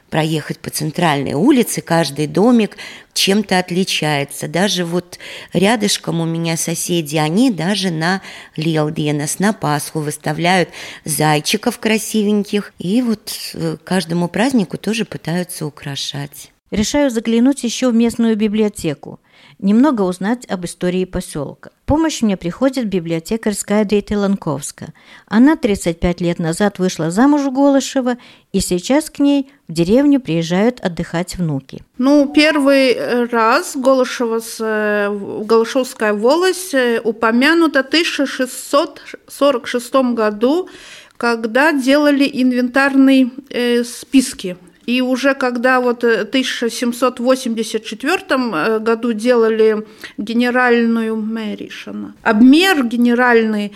проехать 0.10 0.60
по 0.60 0.69
центральной 0.69 1.34
улице, 1.34 1.82
каждый 1.82 2.28
домик 2.28 2.78
чем-то 3.13 3.60
отличается. 3.60 4.48
Даже 4.48 4.86
вот 4.86 5.19
рядышком 5.52 6.21
у 6.21 6.26
меня 6.26 6.56
соседи, 6.58 7.17
они 7.17 7.52
даже 7.52 7.91
на 7.91 8.21
Лелденес, 8.56 9.39
на 9.39 9.52
Пасху 9.52 10.00
выставляют 10.00 10.69
зайчиков 11.04 11.80
красивеньких. 11.80 12.74
И 12.80 13.02
вот 13.02 13.34
э, 13.54 13.78
каждому 13.84 14.30
празднику 14.30 14.78
тоже 14.78 15.06
пытаются 15.06 15.65
украшать. 15.65 16.52
Решаю 16.71 17.12
заглянуть 17.12 17.63
еще 17.63 17.91
в 17.91 17.93
местную 17.93 18.36
библиотеку, 18.36 19.19
немного 19.60 20.01
узнать 20.01 20.47
об 20.49 20.65
истории 20.65 21.06
поселка. 21.06 21.69
В 21.84 21.86
помощь 21.86 22.23
мне 22.23 22.38
приходит 22.38 22.88
библиотекарская 22.88 23.86
Дейта 23.86 24.17
Ланковска. 24.17 24.88
Она 25.28 25.58
35 25.58 26.21
лет 26.21 26.39
назад 26.39 26.80
вышла 26.80 27.12
замуж 27.12 27.41
у 27.41 27.51
Голышева, 27.51 28.17
и 28.51 28.62
сейчас 28.62 29.12
к 29.12 29.19
ней 29.19 29.51
в 29.67 29.73
деревню 29.73 30.19
приезжают 30.19 30.80
отдыхать 30.80 31.38
внуки. 31.38 31.84
Ну, 31.99 32.34
первый 32.34 33.28
раз 33.28 33.75
Голышева, 33.75 34.41
э, 34.60 35.43
Голышевская 35.45 36.13
волость 36.13 36.73
э, 36.73 36.99
упомянута 37.04 37.84
в 37.84 37.88
1646 37.89 39.93
году, 40.15 40.67
когда 41.15 41.73
делали 41.73 42.28
инвентарные 42.34 43.30
э, 43.51 43.84
списки 43.84 44.58
и 44.86 45.02
уже 45.02 45.34
когда 45.34 45.80
вот 45.80 46.04
в 46.04 46.21
1784 46.21 48.21
э, 48.30 48.80
году 48.80 49.13
делали 49.13 49.86
генеральную 50.17 51.15
Мэришина, 51.15 52.13
обмер 52.24 52.86
генеральный, 52.86 53.74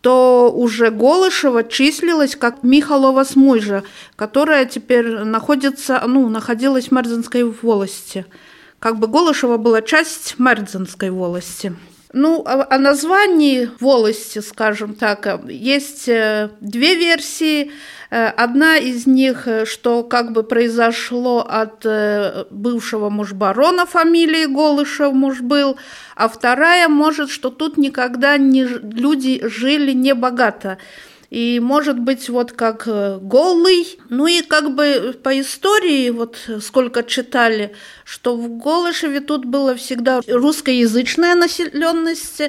то 0.00 0.50
уже 0.54 0.90
Голышева 0.90 1.64
числилась 1.64 2.36
как 2.36 2.62
Михалова 2.62 3.24
Смуйжа, 3.24 3.84
которая 4.16 4.64
теперь 4.64 5.24
находится, 5.24 6.02
ну, 6.06 6.28
находилась 6.28 6.88
в 6.88 6.92
Мерзенской 6.92 7.44
волости. 7.44 8.24
Как 8.78 8.98
бы 8.98 9.08
Голышева 9.08 9.58
была 9.58 9.82
часть 9.82 10.36
Мерзенской 10.38 11.10
волости. 11.10 11.74
Ну, 12.12 12.42
о, 12.44 12.74
о 12.74 12.78
названии 12.78 13.70
волости, 13.78 14.40
скажем 14.40 14.94
так, 14.94 15.44
есть 15.48 16.08
э, 16.08 16.50
две 16.60 16.96
версии. 16.96 17.70
Э, 18.10 18.26
одна 18.26 18.78
из 18.78 19.06
них, 19.06 19.46
э, 19.46 19.64
что 19.64 20.02
как 20.02 20.32
бы 20.32 20.42
произошло 20.42 21.46
от 21.48 21.86
бывшего 22.50 23.10
муж-барона 23.10 23.86
фамилии 23.86 24.46
Голышев 24.46 25.12
муж 25.12 25.40
был, 25.40 25.76
а 26.16 26.28
вторая, 26.28 26.88
может, 26.88 27.30
что 27.30 27.48
тут 27.50 27.76
никогда 27.78 28.36
не, 28.38 28.64
люди 28.64 29.40
жили 29.46 29.92
небогато. 29.92 30.68
богато 30.68 30.78
и 31.30 31.60
может 31.60 31.98
быть 31.98 32.28
вот 32.28 32.52
как 32.52 32.86
э, 32.86 33.18
голый. 33.22 33.98
Ну 34.08 34.26
и 34.26 34.42
как 34.42 34.74
бы 34.74 35.16
по 35.22 35.40
истории, 35.40 36.10
вот 36.10 36.36
сколько 36.60 37.04
читали, 37.04 37.74
что 38.04 38.36
в 38.36 38.58
Голышеве 38.58 39.20
тут 39.20 39.44
было 39.44 39.76
всегда 39.76 40.20
русскоязычная 40.26 41.36
населенность, 41.36 42.42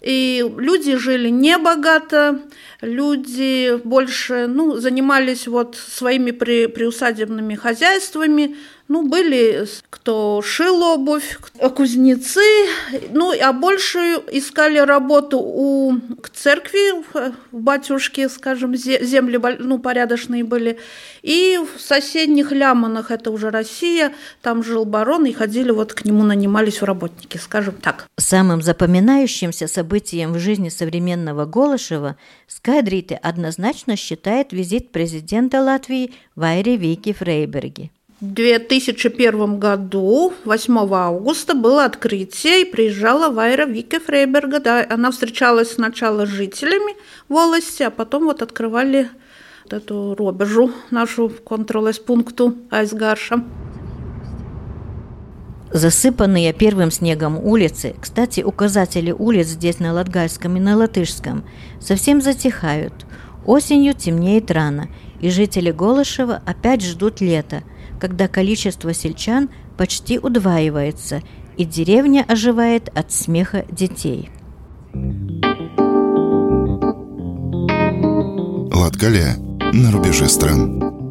и 0.00 0.44
люди 0.56 0.96
жили 0.96 1.28
небогато, 1.28 2.42
люди 2.80 3.76
больше 3.84 4.46
ну, 4.48 4.76
занимались 4.76 5.46
вот 5.46 5.76
своими 5.76 6.32
при, 6.32 6.66
приусадебными 6.66 7.54
хозяйствами, 7.54 8.56
ну, 8.88 9.06
были 9.06 9.66
кто 9.90 10.40
шил 10.42 10.82
обувь, 10.82 11.38
кузнецы, 11.76 12.40
ну, 13.10 13.32
а 13.38 13.52
больше 13.52 13.98
искали 14.32 14.78
работу 14.78 15.38
у 15.38 15.98
к 16.22 16.30
церкви, 16.30 17.04
в 17.12 17.34
батюшке, 17.52 18.28
скажем, 18.28 18.74
земли 18.74 19.38
ну, 19.58 19.78
порядочные 19.78 20.42
были. 20.42 20.78
И 21.22 21.58
в 21.58 21.80
соседних 21.80 22.50
Ляманах, 22.52 23.10
это 23.10 23.30
уже 23.30 23.50
Россия, 23.50 24.14
там 24.40 24.62
жил 24.62 24.86
барон, 24.86 25.26
и 25.26 25.32
ходили 25.32 25.70
вот 25.70 25.92
к 25.92 26.04
нему, 26.04 26.24
нанимались 26.24 26.80
в 26.80 26.84
работники, 26.84 27.36
скажем 27.36 27.74
так. 27.74 28.06
Самым 28.16 28.62
запоминающимся 28.62 29.68
событием 29.68 30.32
в 30.32 30.38
жизни 30.38 30.70
современного 30.70 31.44
Голышева 31.44 32.16
Скайдрите 32.46 33.16
однозначно 33.16 33.96
считает 33.96 34.52
визит 34.52 34.90
президента 34.90 35.60
Латвии 35.62 36.14
Вайри 36.34 36.78
Вики 36.78 37.12
Фрейберги. 37.12 37.90
В 38.20 38.32
2001 38.32 39.60
году, 39.60 40.32
8 40.44 40.76
августа, 40.92 41.54
было 41.54 41.84
открытие, 41.84 42.62
и 42.62 42.64
приезжала 42.64 43.32
Вайра 43.32 43.64
Вика 43.64 44.00
Фрейберга. 44.00 44.58
Да, 44.58 44.84
она 44.90 45.12
встречалась 45.12 45.74
сначала 45.74 46.26
с 46.26 46.28
жителями 46.28 46.96
волости, 47.28 47.84
а 47.84 47.90
потом 47.90 48.24
вот 48.24 48.42
открывали 48.42 49.08
вот 49.62 49.72
эту 49.72 50.16
робежу, 50.18 50.72
нашу 50.90 51.28
контролес-пункту 51.28 52.56
Айсгарша. 52.70 53.44
Засыпанные 55.70 56.52
первым 56.52 56.90
снегом 56.90 57.38
улицы, 57.38 57.94
кстати, 58.00 58.40
указатели 58.40 59.12
улиц 59.12 59.46
здесь 59.46 59.78
на 59.78 59.92
латгальском 59.92 60.56
и 60.56 60.60
на 60.60 60.76
латышском, 60.76 61.44
совсем 61.80 62.20
затихают. 62.20 62.94
Осенью 63.46 63.94
темнеет 63.94 64.50
рано, 64.50 64.88
и 65.20 65.30
жители 65.30 65.70
Голышева 65.70 66.42
опять 66.44 66.82
ждут 66.82 67.20
лета– 67.20 67.62
когда 67.98 68.28
количество 68.28 68.94
сельчан 68.94 69.50
почти 69.76 70.18
удваивается, 70.18 71.22
и 71.56 71.64
деревня 71.64 72.24
оживает 72.26 72.88
от 72.96 73.10
смеха 73.12 73.64
детей. 73.70 74.30
Латгалия 78.72 79.36
на 79.72 79.90
рубеже 79.90 80.28
стран. 80.28 81.07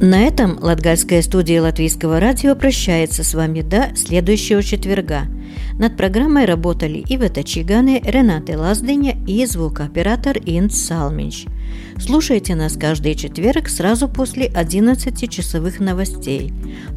На 0.00 0.24
этом 0.24 0.58
Латгальская 0.60 1.22
студия 1.22 1.62
Латвийского 1.62 2.20
радио 2.20 2.54
прощается 2.54 3.24
с 3.24 3.34
вами 3.34 3.62
до 3.62 3.96
следующего 3.96 4.62
четверга– 4.62 5.26
над 5.78 5.96
программой 5.96 6.46
работали 6.46 7.04
Ивета 7.06 7.44
Чиганы, 7.44 8.00
Рената 8.04 8.58
Лаздыня 8.58 9.16
и 9.26 9.44
звукооператор 9.44 10.38
Инц 10.38 10.74
Салминч. 10.74 11.44
Слушайте 11.98 12.54
нас 12.54 12.76
каждый 12.78 13.14
четверг 13.14 13.68
сразу 13.68 14.08
после 14.08 14.46
11 14.46 15.30
часовых 15.30 15.78
новостей. 15.78 16.52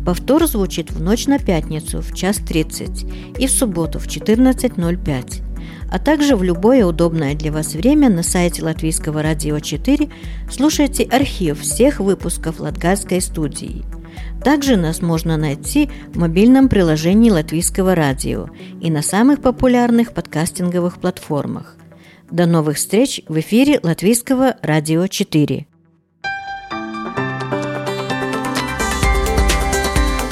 Повтор 0.05 0.47
звучит 0.47 0.91
в 0.91 1.01
ночь 1.01 1.27
на 1.27 1.39
пятницу 1.39 2.01
в 2.01 2.15
час 2.15 2.37
30 2.37 3.05
и 3.37 3.47
в 3.47 3.51
субботу 3.51 3.99
в 3.99 4.07
14.05 4.07 5.48
а 5.91 5.99
также 5.99 6.35
в 6.35 6.43
любое 6.43 6.85
удобное 6.85 7.35
для 7.35 7.51
вас 7.51 7.73
время 7.73 8.09
на 8.09 8.23
сайте 8.23 8.63
Латвийского 8.63 9.21
радио 9.21 9.59
4 9.59 10.09
слушайте 10.51 11.03
архив 11.03 11.61
всех 11.61 11.99
выпусков 11.99 12.59
Латгальской 12.59 13.21
студии– 13.21 13.85
Также 14.43 14.77
нас 14.77 15.01
можно 15.01 15.37
найти 15.37 15.89
в 16.13 16.17
мобильном 16.17 16.69
приложении 16.69 17.29
Латвийского 17.29 17.95
радио 17.95 18.49
и 18.81 18.89
на 18.89 19.01
самых 19.01 19.41
популярных 19.41 20.13
подкастинговых 20.13 20.99
платформах. 20.99 21.75
До 22.31 22.45
новых 22.45 22.77
встреч 22.77 23.21
в 23.27 23.39
эфире 23.39 23.79
Латвийского 23.83 24.55
радио 24.61 25.07
4. 25.07 25.65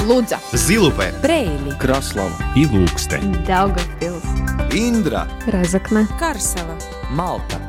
Лудза, 0.08 0.38
Zilupē, 0.56 1.12
Preili, 1.20 1.74
Kraslava, 1.76 2.32
Ilūkste, 2.56 3.20
Daugavpils, 3.44 4.24
Индра, 4.72 5.28
Разокна, 5.46 6.08
Карсела. 6.18 6.78
Малта. 7.10 7.60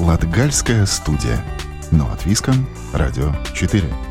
Латгальская 0.00 0.84
студия. 0.84 1.38
На 1.92 2.08
латвийском 2.08 2.66
радио 2.92 3.32
4. 3.54 4.07